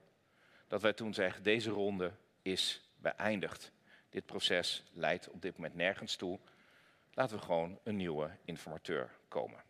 dat 0.68 0.82
wij 0.82 0.94
toen 0.94 1.14
zeggen, 1.14 1.44
deze 1.44 1.70
ronde 1.70 2.12
is 2.42 2.90
beëindigd. 2.98 3.72
Dit 4.10 4.26
proces 4.26 4.84
leidt 4.92 5.30
op 5.30 5.42
dit 5.42 5.56
moment 5.56 5.76
nergens 5.76 6.16
toe. 6.16 6.40
Laten 7.14 7.38
we 7.38 7.44
gewoon 7.44 7.80
een 7.84 7.96
nieuwe 7.96 8.30
informateur 8.46 9.12
komen. 9.28 9.64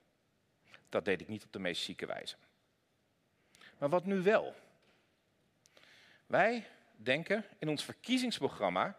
Dat 0.89 1.05
deed 1.05 1.21
ik 1.21 1.27
niet 1.27 1.43
op 1.43 1.51
de 1.51 1.59
meest 1.59 1.83
chique 1.83 2.05
wijze. 2.07 2.35
Maar 3.77 3.89
wat 3.89 4.05
nu 4.05 4.21
wel? 4.21 4.55
Wij 6.25 6.67
denken 6.95 7.45
in 7.59 7.69
ons 7.69 7.83
verkiezingsprogramma 7.83 8.97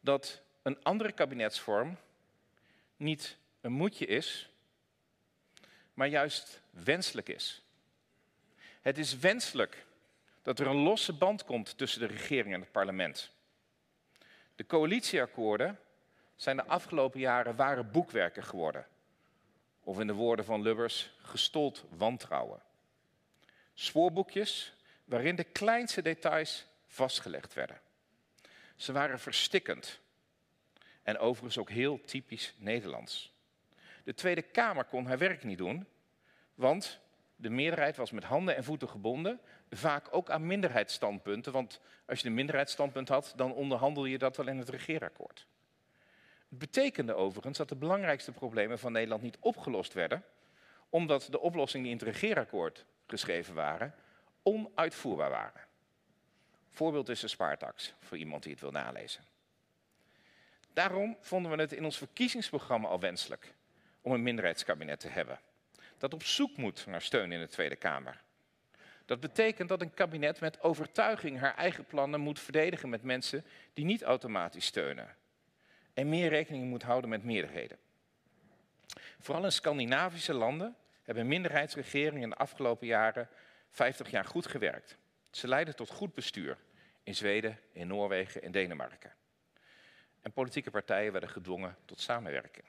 dat 0.00 0.42
een 0.62 0.82
andere 0.82 1.12
kabinetsvorm 1.12 1.96
niet 2.96 3.36
een 3.60 3.72
moedje 3.72 4.06
is, 4.06 4.48
maar 5.94 6.08
juist 6.08 6.60
wenselijk 6.70 7.28
is. 7.28 7.62
Het 8.80 8.98
is 8.98 9.18
wenselijk 9.18 9.86
dat 10.42 10.58
er 10.58 10.66
een 10.66 10.82
losse 10.82 11.12
band 11.12 11.44
komt 11.44 11.78
tussen 11.78 12.00
de 12.00 12.06
regering 12.06 12.54
en 12.54 12.60
het 12.60 12.72
parlement. 12.72 13.32
De 14.54 14.66
coalitieakkoorden 14.66 15.78
zijn 16.36 16.56
de 16.56 16.66
afgelopen 16.66 17.20
jaren 17.20 17.56
ware 17.56 17.84
boekwerken 17.84 18.44
geworden. 18.44 18.86
Of 19.80 20.00
in 20.00 20.06
de 20.06 20.12
woorden 20.12 20.44
van 20.44 20.62
Lubbers, 20.62 21.10
gestold 21.22 21.84
wantrouwen. 21.88 22.62
Spoorboekjes 23.74 24.73
waarin 25.04 25.36
de 25.36 25.44
kleinste 25.44 26.02
details 26.02 26.66
vastgelegd 26.86 27.54
werden. 27.54 27.80
Ze 28.76 28.92
waren 28.92 29.20
verstikkend 29.20 30.00
en 31.02 31.18
overigens 31.18 31.58
ook 31.58 31.70
heel 31.70 32.00
typisch 32.04 32.54
Nederlands. 32.58 33.32
De 34.04 34.14
Tweede 34.14 34.42
Kamer 34.42 34.84
kon 34.84 35.06
haar 35.06 35.18
werk 35.18 35.44
niet 35.44 35.58
doen, 35.58 35.86
want 36.54 37.00
de 37.36 37.50
meerderheid 37.50 37.96
was 37.96 38.10
met 38.10 38.24
handen 38.24 38.56
en 38.56 38.64
voeten 38.64 38.88
gebonden, 38.88 39.40
vaak 39.70 40.06
ook 40.10 40.30
aan 40.30 40.46
minderheidsstandpunten, 40.46 41.52
want 41.52 41.80
als 42.06 42.20
je 42.20 42.26
een 42.26 42.34
minderheidsstandpunt 42.34 43.08
had, 43.08 43.32
dan 43.36 43.52
onderhandel 43.52 44.04
je 44.04 44.18
dat 44.18 44.36
wel 44.36 44.48
in 44.48 44.58
het 44.58 44.68
regeerakkoord. 44.68 45.46
Het 46.48 46.58
betekende 46.58 47.14
overigens 47.14 47.58
dat 47.58 47.68
de 47.68 47.76
belangrijkste 47.76 48.32
problemen 48.32 48.78
van 48.78 48.92
Nederland 48.92 49.22
niet 49.22 49.36
opgelost 49.40 49.92
werden, 49.92 50.24
omdat 50.88 51.26
de 51.30 51.40
oplossingen 51.40 51.86
die 51.86 51.94
in 51.94 52.06
het 52.06 52.16
regeerakkoord 52.16 52.84
geschreven 53.06 53.54
waren, 53.54 53.94
onuitvoerbaar 54.44 55.30
waren. 55.30 55.60
Voorbeeld 56.70 57.08
is 57.08 57.20
de 57.20 57.28
spaartax, 57.28 57.94
voor 58.00 58.16
iemand 58.16 58.42
die 58.42 58.52
het 58.52 58.60
wil 58.60 58.70
nalezen. 58.70 59.24
Daarom 60.72 61.16
vonden 61.20 61.50
we 61.50 61.60
het 61.60 61.72
in 61.72 61.84
ons 61.84 61.98
verkiezingsprogramma 61.98 62.88
al 62.88 63.00
wenselijk 63.00 63.54
om 64.00 64.12
een 64.12 64.22
minderheidskabinet 64.22 65.00
te 65.00 65.08
hebben. 65.08 65.40
Dat 65.98 66.14
op 66.14 66.22
zoek 66.22 66.56
moet 66.56 66.86
naar 66.86 67.02
steun 67.02 67.32
in 67.32 67.40
de 67.40 67.48
Tweede 67.48 67.76
Kamer. 67.76 68.22
Dat 69.04 69.20
betekent 69.20 69.68
dat 69.68 69.80
een 69.80 69.94
kabinet 69.94 70.40
met 70.40 70.62
overtuiging 70.62 71.38
haar 71.38 71.54
eigen 71.54 71.84
plannen 71.84 72.20
moet 72.20 72.40
verdedigen 72.40 72.88
met 72.88 73.02
mensen 73.02 73.44
die 73.72 73.84
niet 73.84 74.02
automatisch 74.02 74.66
steunen. 74.66 75.16
En 75.94 76.08
meer 76.08 76.28
rekening 76.28 76.64
moet 76.64 76.82
houden 76.82 77.10
met 77.10 77.24
meerderheden. 77.24 77.78
Vooral 79.18 79.44
in 79.44 79.52
Scandinavische 79.52 80.34
landen 80.34 80.76
hebben 81.02 81.26
minderheidsregeringen 81.26 82.22
in 82.22 82.30
de 82.30 82.36
afgelopen 82.36 82.86
jaren 82.86 83.28
50 83.74 84.10
jaar 84.10 84.24
goed 84.24 84.46
gewerkt. 84.46 84.96
Ze 85.30 85.48
leiden 85.48 85.76
tot 85.76 85.90
goed 85.90 86.14
bestuur 86.14 86.58
in 87.02 87.14
Zweden, 87.14 87.58
in 87.72 87.86
Noorwegen 87.86 88.42
en 88.42 88.52
Denemarken. 88.52 89.12
En 90.22 90.32
politieke 90.32 90.70
partijen 90.70 91.12
werden 91.12 91.30
gedwongen 91.30 91.76
tot 91.84 92.00
samenwerking. 92.00 92.64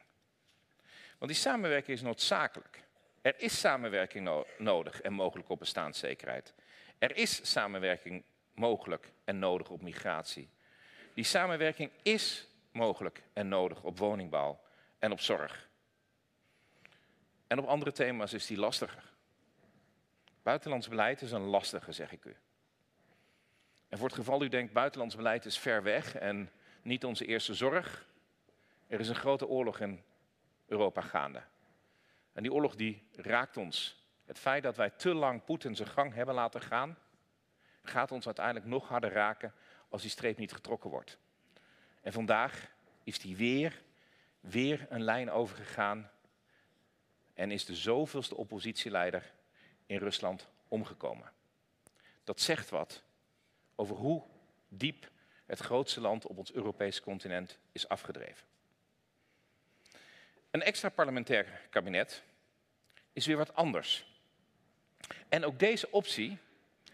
Want 1.18 1.32
die 1.32 1.42
samenwerking 1.42 1.98
is 1.98 2.04
noodzakelijk. 2.04 2.84
Er 3.22 3.40
is 3.40 3.60
samenwerking 3.60 4.46
nodig 4.58 5.02
en 5.02 5.14
mogelijk 5.14 5.50
op 5.50 5.60
bestaanszekerheid. 5.60 6.54
Er 6.98 7.16
is 7.16 7.52
samenwerking 7.52 8.24
mogelijk 8.54 9.12
en 9.24 9.40
nodig 9.40 9.70
op 9.70 9.82
migratie. 9.82 10.50
Die 11.14 11.24
samenwerking 11.24 11.92
is 12.02 12.48
mogelijk 12.72 13.24
en 13.34 13.48
nodig 13.48 13.84
op 13.84 13.98
woningbouw 13.98 14.60
en 15.00 15.12
op 15.12 15.20
zorg. 15.20 15.70
En 17.48 17.60
op 17.60 17.66
andere 17.66 17.92
thema's 17.92 18.34
is 18.34 18.46
die 18.46 18.58
lastiger. 18.58 19.14
Buitenlands 20.46 20.88
beleid 20.88 21.22
is 21.22 21.32
een 21.32 21.42
lastige, 21.42 21.92
zeg 21.92 22.12
ik 22.12 22.26
u. 22.26 22.36
En 23.88 23.98
voor 23.98 24.08
het 24.08 24.16
geval 24.16 24.44
u 24.44 24.48
denkt, 24.48 24.74
buitenlands 24.74 25.16
beleid 25.16 25.46
is 25.46 25.58
ver 25.58 25.84
weg 25.84 26.16
en 26.16 26.52
niet 26.82 27.06
onze 27.06 27.26
eerste 27.26 27.54
zorg. 27.54 28.06
Er 28.88 29.00
is 29.00 29.10
een 29.10 29.16
grote 29.16 29.48
oorlog 29.48 29.80
in 29.80 30.04
Europa 30.66 31.02
gaande. 31.02 31.44
En 32.34 32.44
die 32.44 32.54
oorlog 32.54 32.76
die 32.76 33.08
raakt 33.16 33.58
ons. 33.58 34.06
Het 34.26 34.40
feit 34.40 34.64
dat 34.64 34.76
wij 34.76 34.90
te 34.90 35.14
lang 35.14 35.44
Poetin 35.44 35.76
zijn 35.76 35.90
gang 35.90 36.14
hebben 36.14 36.36
laten 36.36 36.62
gaan, 36.62 36.98
gaat 37.84 38.12
ons 38.12 38.26
uiteindelijk 38.26 38.66
nog 38.66 38.88
harder 38.88 39.12
raken 39.12 39.54
als 39.90 40.02
die 40.02 40.12
streep 40.12 40.38
niet 40.38 40.54
getrokken 40.54 40.90
wordt. 40.90 41.18
En 42.02 42.14
vandaag 42.14 42.72
is 43.04 43.20
die 43.20 43.36
weer, 43.36 43.82
weer 44.40 44.86
een 44.90 45.04
lijn 45.04 45.32
overgegaan 45.32 46.12
en 47.34 47.52
is 47.52 47.66
de 47.66 47.76
zoveelste 47.76 48.36
oppositieleider 48.36 49.34
in 49.86 49.98
Rusland 49.98 50.48
omgekomen. 50.68 51.32
Dat 52.24 52.42
zegt 52.42 52.70
wat 52.70 53.04
over 53.76 53.96
hoe 53.96 54.24
diep 54.68 55.10
het 55.46 55.60
grootste 55.60 56.02
land 56.02 56.28
op 56.28 56.38
ons 56.38 56.54
Europese 56.54 57.02
continent 57.02 57.58
is 57.72 57.88
afgedreven. 57.88 58.48
Een 60.52 60.64
extra 60.64 60.90
parlementair 60.90 61.62
kabinet 61.70 62.24
is 63.14 63.26
weer 63.26 63.38
wat 63.38 63.56
anders. 63.56 64.06
En 65.30 65.46
ook 65.46 65.60
deze 65.60 65.92
optie 65.92 66.38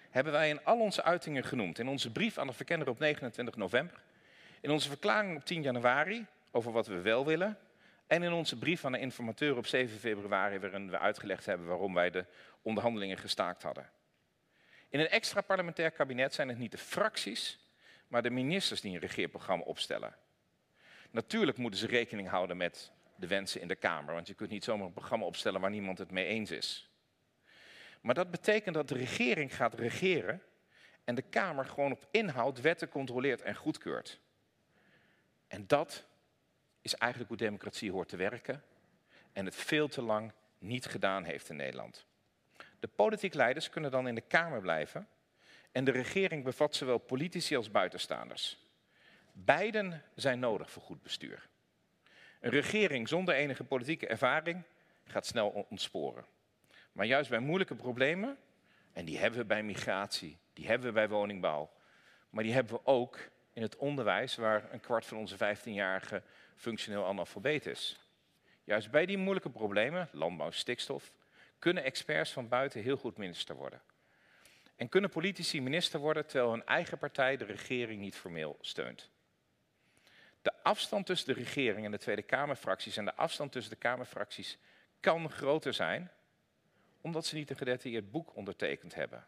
hebben 0.09 0.33
wij 0.33 0.49
in 0.49 0.63
al 0.63 0.79
onze 0.79 1.03
uitingen 1.03 1.43
genoemd. 1.43 1.79
In 1.79 1.87
onze 1.87 2.11
brief 2.11 2.37
aan 2.37 2.47
de 2.47 2.53
verkenner 2.53 2.89
op 2.89 2.99
29 2.99 3.55
november, 3.55 4.01
in 4.61 4.71
onze 4.71 4.89
verklaring 4.89 5.37
op 5.37 5.45
10 5.45 5.61
januari 5.61 6.25
over 6.51 6.71
wat 6.71 6.87
we 6.87 7.01
wel 7.01 7.25
willen 7.25 7.57
en 8.11 8.23
in 8.23 8.31
onze 8.31 8.57
brief 8.57 8.85
aan 8.85 8.91
de 8.91 8.99
informateur 8.99 9.57
op 9.57 9.67
7 9.67 9.99
februari 9.99 10.59
waarin 10.59 10.89
we 10.89 10.99
uitgelegd 10.99 11.45
hebben 11.45 11.67
waarom 11.67 11.93
wij 11.93 12.09
de 12.09 12.25
onderhandelingen 12.61 13.17
gestaakt 13.17 13.63
hadden. 13.63 13.89
In 14.89 14.99
een 14.99 15.09
extra 15.09 15.41
parlementair 15.41 15.91
kabinet 15.91 16.33
zijn 16.33 16.47
het 16.49 16.57
niet 16.57 16.71
de 16.71 16.77
fracties, 16.77 17.59
maar 18.07 18.21
de 18.21 18.29
ministers 18.29 18.81
die 18.81 18.93
een 18.93 18.99
regeerprogramma 18.99 19.63
opstellen. 19.63 20.15
Natuurlijk 21.11 21.57
moeten 21.57 21.79
ze 21.79 21.87
rekening 21.87 22.29
houden 22.29 22.57
met 22.57 22.91
de 23.15 23.27
wensen 23.27 23.61
in 23.61 23.67
de 23.67 23.75
Kamer. 23.75 24.13
Want 24.13 24.27
je 24.27 24.33
kunt 24.33 24.49
niet 24.49 24.63
zomaar 24.63 24.85
een 24.85 24.93
programma 24.93 25.25
opstellen 25.25 25.61
waar 25.61 25.69
niemand 25.69 25.97
het 25.97 26.11
mee 26.11 26.25
eens 26.25 26.51
is. 26.51 26.89
Maar 28.01 28.15
dat 28.15 28.31
betekent 28.31 28.75
dat 28.75 28.87
de 28.87 28.97
regering 28.97 29.55
gaat 29.55 29.73
regeren 29.73 30.41
en 31.03 31.15
de 31.15 31.21
Kamer 31.21 31.65
gewoon 31.65 31.91
op 31.91 32.07
inhoud 32.11 32.61
wetten 32.61 32.89
controleert 32.89 33.41
en 33.41 33.55
goedkeurt. 33.55 34.19
En 35.47 35.67
dat 35.67 36.09
is 36.81 36.95
eigenlijk 36.95 37.29
hoe 37.31 37.39
democratie 37.39 37.91
hoort 37.91 38.09
te 38.09 38.17
werken 38.17 38.63
en 39.33 39.45
het 39.45 39.55
veel 39.55 39.87
te 39.87 40.01
lang 40.01 40.31
niet 40.57 40.85
gedaan 40.85 41.23
heeft 41.23 41.49
in 41.49 41.55
Nederland. 41.55 42.05
De 42.79 42.87
politiek 42.87 43.33
leiders 43.33 43.69
kunnen 43.69 43.91
dan 43.91 44.07
in 44.07 44.15
de 44.15 44.21
Kamer 44.21 44.61
blijven 44.61 45.07
en 45.71 45.83
de 45.83 45.91
regering 45.91 46.43
bevat 46.43 46.75
zowel 46.75 46.97
politici 46.97 47.55
als 47.55 47.71
buitenstaanders. 47.71 48.57
Beiden 49.31 50.03
zijn 50.15 50.39
nodig 50.39 50.71
voor 50.71 50.83
goed 50.83 51.01
bestuur. 51.01 51.49
Een 52.39 52.51
regering 52.51 53.07
zonder 53.07 53.35
enige 53.35 53.63
politieke 53.63 54.07
ervaring 54.07 54.63
gaat 55.03 55.25
snel 55.25 55.65
ontsporen. 55.69 56.25
Maar 56.91 57.05
juist 57.05 57.29
bij 57.29 57.39
moeilijke 57.39 57.75
problemen, 57.75 58.37
en 58.93 59.05
die 59.05 59.17
hebben 59.17 59.39
we 59.39 59.45
bij 59.45 59.63
migratie, 59.63 60.37
die 60.53 60.67
hebben 60.67 60.87
we 60.87 60.93
bij 60.93 61.09
woningbouw, 61.09 61.71
maar 62.29 62.43
die 62.43 62.53
hebben 62.53 62.73
we 62.73 62.85
ook 62.85 63.19
in 63.53 63.61
het 63.61 63.75
onderwijs, 63.75 64.35
waar 64.35 64.73
een 64.73 64.79
kwart 64.79 65.05
van 65.05 65.17
onze 65.17 65.35
15-jarigen 65.35 66.23
functioneel 66.61 67.05
analfabeet 67.05 67.65
is. 67.65 67.99
Juist 68.63 68.91
bij 68.91 69.05
die 69.05 69.17
moeilijke 69.17 69.49
problemen, 69.49 70.09
landbouw, 70.11 70.51
stikstof, 70.51 71.11
kunnen 71.59 71.83
experts 71.83 72.31
van 72.31 72.47
buiten 72.47 72.81
heel 72.81 72.97
goed 72.97 73.17
minister 73.17 73.55
worden. 73.55 73.81
En 74.75 74.89
kunnen 74.89 75.09
politici 75.09 75.61
minister 75.61 75.99
worden 75.99 76.25
terwijl 76.25 76.51
hun 76.51 76.65
eigen 76.65 76.97
partij 76.97 77.37
de 77.37 77.45
regering 77.45 78.01
niet 78.01 78.15
formeel 78.15 78.57
steunt. 78.61 79.09
De 80.41 80.63
afstand 80.63 81.05
tussen 81.05 81.33
de 81.33 81.41
regering 81.41 81.85
en 81.85 81.91
de 81.91 81.97
Tweede 81.97 82.21
Kamerfracties 82.21 82.97
en 82.97 83.05
de 83.05 83.15
afstand 83.15 83.51
tussen 83.51 83.73
de 83.73 83.79
Kamerfracties 83.79 84.57
kan 84.99 85.29
groter 85.29 85.73
zijn, 85.73 86.11
omdat 87.01 87.25
ze 87.25 87.35
niet 87.35 87.49
een 87.49 87.55
gedetailleerd 87.55 88.11
boek 88.11 88.35
ondertekend 88.35 88.95
hebben. 88.95 89.27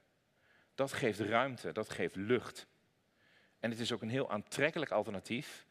Dat 0.76 0.94
geeft 0.94 1.20
ruimte, 1.20 1.72
dat 1.72 1.90
geeft 1.90 2.16
lucht. 2.16 2.68
En 3.60 3.70
het 3.70 3.80
is 3.80 3.92
ook 3.92 4.02
een 4.02 4.10
heel 4.10 4.30
aantrekkelijk 4.30 4.92
alternatief 4.92 5.66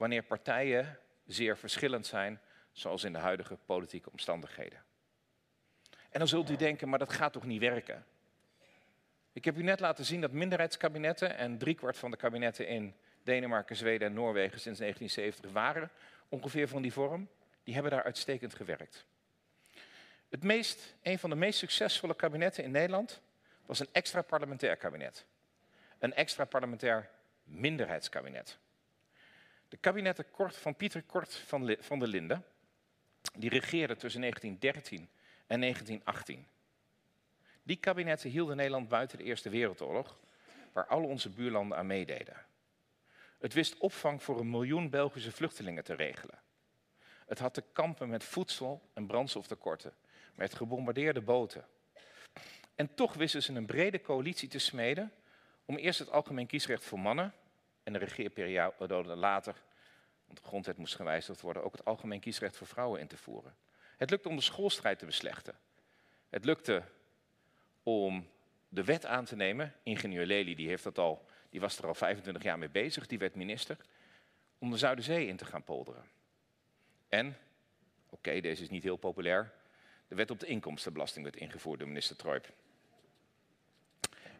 wanneer 0.00 0.22
partijen 0.22 0.98
zeer 1.26 1.56
verschillend 1.56 2.06
zijn, 2.06 2.40
zoals 2.72 3.04
in 3.04 3.12
de 3.12 3.18
huidige 3.18 3.56
politieke 3.66 4.10
omstandigheden. 4.10 4.82
En 5.90 6.18
dan 6.18 6.28
zult 6.28 6.50
u 6.50 6.56
denken, 6.56 6.88
maar 6.88 6.98
dat 6.98 7.12
gaat 7.12 7.32
toch 7.32 7.44
niet 7.44 7.60
werken? 7.60 8.06
Ik 9.32 9.44
heb 9.44 9.56
u 9.56 9.62
net 9.62 9.80
laten 9.80 10.04
zien 10.04 10.20
dat 10.20 10.32
minderheidskabinetten 10.32 11.36
en 11.36 11.58
driekwart 11.58 11.96
van 11.96 12.10
de 12.10 12.16
kabinetten 12.16 12.66
in 12.66 12.94
Denemarken, 13.22 13.76
Zweden 13.76 14.08
en 14.08 14.14
Noorwegen 14.14 14.60
sinds 14.60 14.78
1970 14.78 15.52
waren 15.52 15.90
ongeveer 16.28 16.68
van 16.68 16.82
die 16.82 16.92
vorm. 16.92 17.28
Die 17.62 17.74
hebben 17.74 17.92
daar 17.92 18.04
uitstekend 18.04 18.54
gewerkt. 18.54 19.06
Het 20.28 20.42
meest, 20.42 20.96
een 21.02 21.18
van 21.18 21.30
de 21.30 21.36
meest 21.36 21.58
succesvolle 21.58 22.14
kabinetten 22.14 22.64
in 22.64 22.70
Nederland 22.70 23.20
was 23.66 23.80
een 23.80 23.88
extra 23.92 24.22
parlementair 24.22 24.76
kabinet. 24.76 25.26
Een 25.98 26.14
extra 26.14 26.44
parlementair 26.44 27.10
minderheidskabinet. 27.42 28.58
De 29.70 29.76
kabinetten 29.76 30.30
Kort 30.30 30.56
van 30.56 30.76
Pieter 30.76 31.02
Kort 31.02 31.34
van, 31.34 31.76
van 31.80 31.98
der 31.98 32.08
Linden, 32.08 32.44
die 33.34 33.50
regeerden 33.50 33.98
tussen 33.98 34.20
1913 34.20 35.08
en 35.46 35.60
1918. 35.60 36.46
Die 37.62 37.76
kabinetten 37.76 38.30
hielden 38.30 38.56
Nederland 38.56 38.88
buiten 38.88 39.18
de 39.18 39.24
Eerste 39.24 39.50
Wereldoorlog, 39.50 40.18
waar 40.72 40.86
al 40.86 41.04
onze 41.04 41.28
buurlanden 41.28 41.78
aan 41.78 41.86
meededen. 41.86 42.36
Het 43.38 43.52
wist 43.52 43.78
opvang 43.78 44.22
voor 44.22 44.40
een 44.40 44.50
miljoen 44.50 44.90
Belgische 44.90 45.32
vluchtelingen 45.32 45.84
te 45.84 45.94
regelen. 45.94 46.38
Het 47.26 47.38
had 47.38 47.54
te 47.54 47.64
kampen 47.72 48.08
met 48.08 48.24
voedsel- 48.24 48.88
en 48.94 49.06
brandstoftekorten, 49.06 49.94
met 50.34 50.54
gebombardeerde 50.54 51.20
boten. 51.20 51.66
En 52.74 52.94
toch 52.94 53.14
wisten 53.14 53.42
ze 53.42 53.52
een 53.52 53.66
brede 53.66 54.00
coalitie 54.00 54.48
te 54.48 54.58
smeden 54.58 55.12
om 55.64 55.76
eerst 55.76 55.98
het 55.98 56.10
algemeen 56.10 56.46
kiesrecht 56.46 56.84
voor 56.84 56.98
mannen 56.98 57.34
en 57.82 57.92
de 57.92 57.98
regeerperiode 57.98 59.14
later, 59.14 59.62
want 60.26 60.38
de 60.38 60.48
grondwet 60.48 60.76
moest 60.76 60.94
gewijzigd 60.94 61.40
worden, 61.40 61.64
ook 61.64 61.72
het 61.72 61.84
algemeen 61.84 62.20
kiesrecht 62.20 62.56
voor 62.56 62.66
vrouwen 62.66 63.00
in 63.00 63.06
te 63.06 63.16
voeren. 63.16 63.56
Het 63.96 64.10
lukte 64.10 64.28
om 64.28 64.36
de 64.36 64.42
schoolstrijd 64.42 64.98
te 64.98 65.06
beslechten. 65.06 65.58
Het 66.28 66.44
lukte 66.44 66.82
om 67.82 68.28
de 68.68 68.84
wet 68.84 69.06
aan 69.06 69.24
te 69.24 69.36
nemen. 69.36 69.74
Ingenieur 69.82 70.26
Lely 70.26 70.54
die 70.54 70.68
heeft 70.68 70.84
dat 70.84 70.98
al, 70.98 71.26
die 71.50 71.60
was 71.60 71.78
er 71.78 71.86
al 71.86 71.94
25 71.94 72.42
jaar 72.42 72.58
mee 72.58 72.68
bezig, 72.68 73.06
die 73.06 73.18
werd 73.18 73.34
minister, 73.34 73.76
om 74.58 74.70
de 74.70 74.78
Zuiderzee 74.78 75.26
in 75.26 75.36
te 75.36 75.44
gaan 75.44 75.64
polderen. 75.64 76.04
En, 77.08 77.36
oké, 78.10 78.40
deze 78.40 78.62
is 78.62 78.70
niet 78.70 78.82
heel 78.82 78.96
populair, 78.96 79.52
de 80.08 80.14
wet 80.14 80.30
op 80.30 80.40
de 80.40 80.46
inkomstenbelasting 80.46 81.24
werd 81.24 81.36
ingevoerd 81.36 81.78
door 81.78 81.88
minister 81.88 82.16
Treub. 82.16 82.52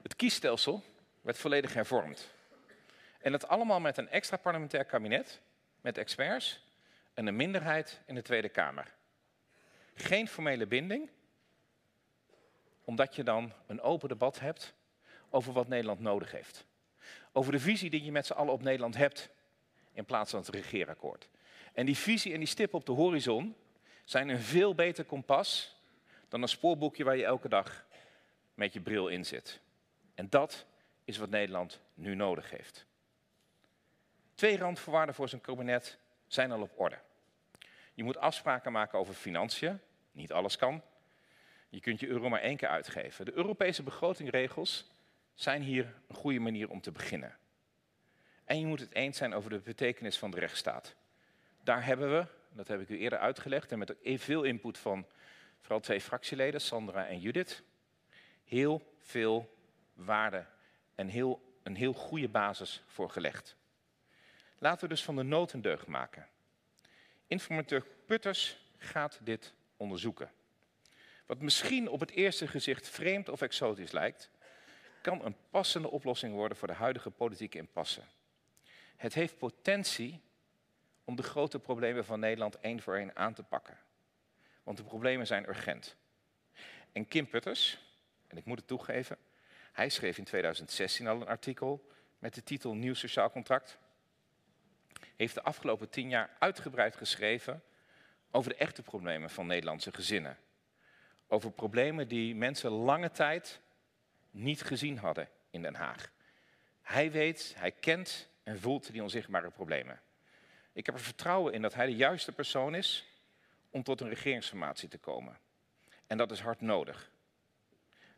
Het 0.03 0.17
kiesstelsel 0.17 0.83
werd 1.21 1.39
volledig 1.39 1.75
hervormd. 1.75 2.35
En 3.21 3.33
dat 3.33 3.49
allemaal 3.49 3.81
met 3.81 3.97
een 3.97 4.09
extra 4.09 4.37
parlementair 4.37 4.85
kabinet, 4.85 5.41
met 5.81 5.99
experts 5.99 6.65
en 7.15 7.27
een 7.27 7.37
minderheid 7.37 8.01
in 8.07 8.15
de 8.15 8.23
Tweede 8.23 8.49
Kamer. 8.49 8.93
Geen 9.95 10.29
formele 10.29 10.67
binding, 10.67 11.11
omdat 12.85 13.15
je 13.15 13.23
dan 13.23 13.53
een 13.67 13.81
open 13.81 14.09
debat 14.09 14.41
hebt 14.41 14.75
over 15.31 15.53
wat 15.53 15.69
Nederland 15.69 16.01
nodig 16.01 16.31
heeft. 16.31 16.65
Over 17.33 17.53
de 17.53 17.61
visie 17.61 17.91
die 17.91 18.05
je 18.05 18.13
met 18.13 18.27
z'n 18.27 18.33
allen 18.33 18.53
op 18.53 18.63
Nederland 18.63 18.97
hebt, 18.97 19.29
in 19.93 20.05
plaats 20.05 20.31
van 20.31 20.41
het 20.41 20.49
regeerakkoord. 20.49 21.29
En 21.73 21.87
die 21.87 21.97
visie 21.97 22.33
en 22.33 22.39
die 22.39 22.49
stip 22.49 22.75
op 22.75 22.87
de 22.87 22.93
horizon 22.93 23.57
zijn 24.05 24.29
een 24.29 24.41
veel 24.41 24.75
beter 24.75 25.05
kompas 25.05 25.77
dan 26.29 26.43
een 26.43 26.49
spoorboekje 26.49 27.05
waar 27.05 27.17
je 27.17 27.25
elke 27.25 27.49
dag 27.49 27.87
met 28.55 28.73
je 28.73 28.81
bril 28.81 29.09
in 29.09 29.25
zit. 29.25 29.61
En 30.15 30.29
dat 30.29 30.67
is 31.05 31.17
wat 31.17 31.31
Nederland 31.31 31.81
nu 31.95 32.15
nodig 32.15 32.51
heeft. 32.51 32.89
Twee 34.41 34.59
randvoorwaarden 34.59 35.15
voor 35.15 35.29
zijn 35.29 35.41
kabinet 35.41 35.99
zijn 36.27 36.53
al 36.53 36.61
op 36.61 36.73
orde. 36.81 36.99
Je 37.95 38.05
moet 38.05 38.17
afspraken 38.17 38.73
maken 38.73 38.99
over 38.99 39.15
financiën. 39.15 39.81
Niet 40.13 40.33
alles 40.33 40.57
kan. 40.57 40.83
Je 41.69 41.81
kunt 41.81 42.01
je 42.01 42.07
euro 42.07 42.29
maar 42.29 42.41
één 42.41 42.57
keer 42.57 42.69
uitgeven. 42.69 43.25
De 43.25 43.33
Europese 43.33 43.83
begrotingregels 43.83 44.91
zijn 45.35 45.63
hier 45.63 45.95
een 46.09 46.15
goede 46.15 46.39
manier 46.39 46.71
om 46.71 46.81
te 46.81 46.93
beginnen. 46.93 47.37
En 48.45 48.61
je 48.61 48.67
moet 48.67 48.81
het 48.81 48.95
eens 48.95 49.17
zijn 49.17 49.35
over 49.35 49.51
de 49.51 49.59
betekenis 49.59 50.19
van 50.19 50.31
de 50.31 50.39
rechtsstaat. 50.39 50.95
Daar 51.65 51.85
hebben 51.85 52.11
we, 52.11 52.27
dat 52.53 52.69
heb 52.69 52.81
ik 52.81 52.89
u 52.89 52.99
eerder 52.99 53.19
uitgelegd 53.19 53.73
en 53.73 53.79
met 53.79 53.95
veel 54.03 54.43
input 54.43 54.79
van 54.79 55.07
vooral 55.61 55.81
twee 55.81 56.01
fractieleden, 56.01 56.61
Sandra 56.61 57.07
en 57.07 57.21
Judith, 57.21 57.63
heel 58.45 58.95
veel 58.99 59.57
waarde 59.93 60.47
en 60.95 61.09
heel, 61.09 61.59
een 61.63 61.77
heel 61.77 61.93
goede 61.93 62.29
basis 62.29 62.83
voor 62.87 63.11
gelegd. 63.11 63.59
Laten 64.63 64.89
we 64.89 64.95
dus 64.95 65.05
van 65.05 65.17
de 65.17 65.23
nood 65.23 65.53
een 65.53 65.63
deugd 65.63 65.87
maken. 65.87 66.29
Informateur 67.27 67.87
Putters 68.07 68.59
gaat 68.77 69.21
dit 69.23 69.55
onderzoeken. 69.77 70.31
Wat 71.27 71.41
misschien 71.41 71.89
op 71.89 72.01
het 72.01 72.11
eerste 72.11 72.49
gezicht 72.49 72.89
vreemd 72.89 73.29
of 73.29 73.41
exotisch 73.41 73.93
lijkt, 73.93 74.31
kan 75.03 75.25
een 75.25 75.37
passende 75.51 75.91
oplossing 75.91 76.35
worden 76.35 76.57
voor 76.57 76.69
de 76.69 76.75
huidige 76.75 77.11
politieke 77.11 77.59
impasse. 77.59 78.01
Het 78.97 79.15
heeft 79.15 79.39
potentie 79.39 80.21
om 81.05 81.17
de 81.17 81.23
grote 81.23 81.59
problemen 81.59 82.05
van 82.05 82.21
Nederland 82.21 82.61
één 82.61 82.81
voor 82.81 82.97
één 82.97 83.17
aan 83.17 83.35
te 83.35 83.43
pakken. 83.43 83.79
Want 84.63 84.77
de 84.77 84.85
problemen 84.85 85.27
zijn 85.27 85.49
urgent. 85.49 85.97
En 86.93 87.09
Kim 87.09 87.29
Putters, 87.29 87.79
en 88.27 88.37
ik 88.37 88.45
moet 88.45 88.59
het 88.59 88.67
toegeven, 88.67 89.17
hij 89.73 89.89
schreef 89.89 90.19
in 90.19 90.25
2016 90.25 91.07
al 91.07 91.21
een 91.21 91.27
artikel 91.27 91.91
met 92.19 92.35
de 92.35 92.43
titel 92.43 92.75
Nieuw 92.75 92.95
Sociaal 92.95 93.31
Contract. 93.31 93.79
Heeft 95.21 95.35
de 95.35 95.43
afgelopen 95.43 95.89
tien 95.89 96.09
jaar 96.09 96.31
uitgebreid 96.39 96.97
geschreven 96.97 97.63
over 98.31 98.51
de 98.51 98.57
echte 98.57 98.83
problemen 98.83 99.31
van 99.31 99.47
Nederlandse 99.47 99.93
gezinnen. 99.93 100.39
Over 101.29 101.51
problemen 101.51 102.09
die 102.09 102.35
mensen 102.35 102.71
lange 102.71 103.11
tijd 103.11 103.61
niet 104.31 104.63
gezien 104.63 104.99
hadden 104.99 105.29
in 105.51 105.63
Den 105.63 105.75
Haag. 105.75 106.11
Hij 106.83 107.11
weet, 107.11 107.55
hij 107.57 107.71
kent 107.73 108.29
en 108.43 108.61
voelt 108.61 108.93
die 108.93 109.03
onzichtbare 109.03 109.51
problemen. 109.51 110.01
Ik 110.73 110.87
heb 110.87 110.95
er 110.95 111.01
vertrouwen 111.01 111.53
in 111.53 111.63
dat 111.63 111.75
hij 111.75 111.87
de 111.87 111.97
juiste 111.97 112.33
persoon 112.33 112.75
is 112.75 113.07
om 113.71 113.83
tot 113.83 114.01
een 114.01 114.09
regeringsformatie 114.09 114.89
te 114.89 114.99
komen. 114.99 115.39
En 116.07 116.19
dat 116.19 116.31
is 116.31 116.41
hard 116.41 116.61
nodig. 116.61 117.11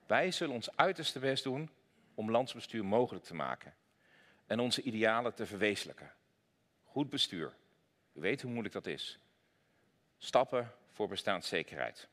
Wij 0.06 0.30
zullen 0.30 0.54
ons 0.54 0.76
uiterste 0.76 1.18
best 1.18 1.44
doen 1.44 1.70
om 2.14 2.30
landsbestuur 2.30 2.84
mogelijk 2.84 3.24
te 3.24 3.34
maken 3.34 3.74
en 4.46 4.60
onze 4.60 4.82
idealen 4.82 5.34
te 5.34 5.46
verwezenlijken. 5.46 6.12
Goed 6.92 7.10
bestuur. 7.10 7.52
U 8.12 8.20
weet 8.20 8.42
hoe 8.42 8.50
moeilijk 8.50 8.74
dat 8.74 8.86
is. 8.86 9.18
Stappen 10.18 10.72
voor 10.90 11.08
bestaanszekerheid. 11.08 12.08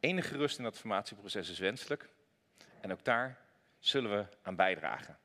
Enige 0.00 0.36
rust 0.36 0.58
in 0.58 0.64
dat 0.64 0.78
formatieproces 0.78 1.48
is 1.48 1.58
wenselijk. 1.58 2.08
En 2.80 2.92
ook 2.92 3.04
daar 3.04 3.38
zullen 3.78 4.10
we 4.10 4.26
aan 4.42 4.56
bijdragen. 4.56 5.18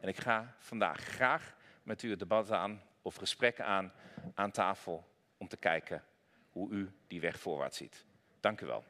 En 0.00 0.08
ik 0.08 0.16
ga 0.16 0.56
vandaag 0.58 1.00
graag 1.00 1.56
met 1.82 2.02
u 2.02 2.10
het 2.10 2.18
debat 2.18 2.50
aan 2.50 2.82
of 3.02 3.14
gesprekken 3.14 3.64
aan 3.64 3.92
aan 4.34 4.50
tafel 4.50 5.08
om 5.36 5.48
te 5.48 5.56
kijken 5.56 6.04
hoe 6.50 6.70
u 6.70 6.92
die 7.06 7.20
weg 7.20 7.38
voorwaarts 7.38 7.76
ziet. 7.76 8.04
Dank 8.40 8.60
u 8.60 8.66
wel. 8.66 8.84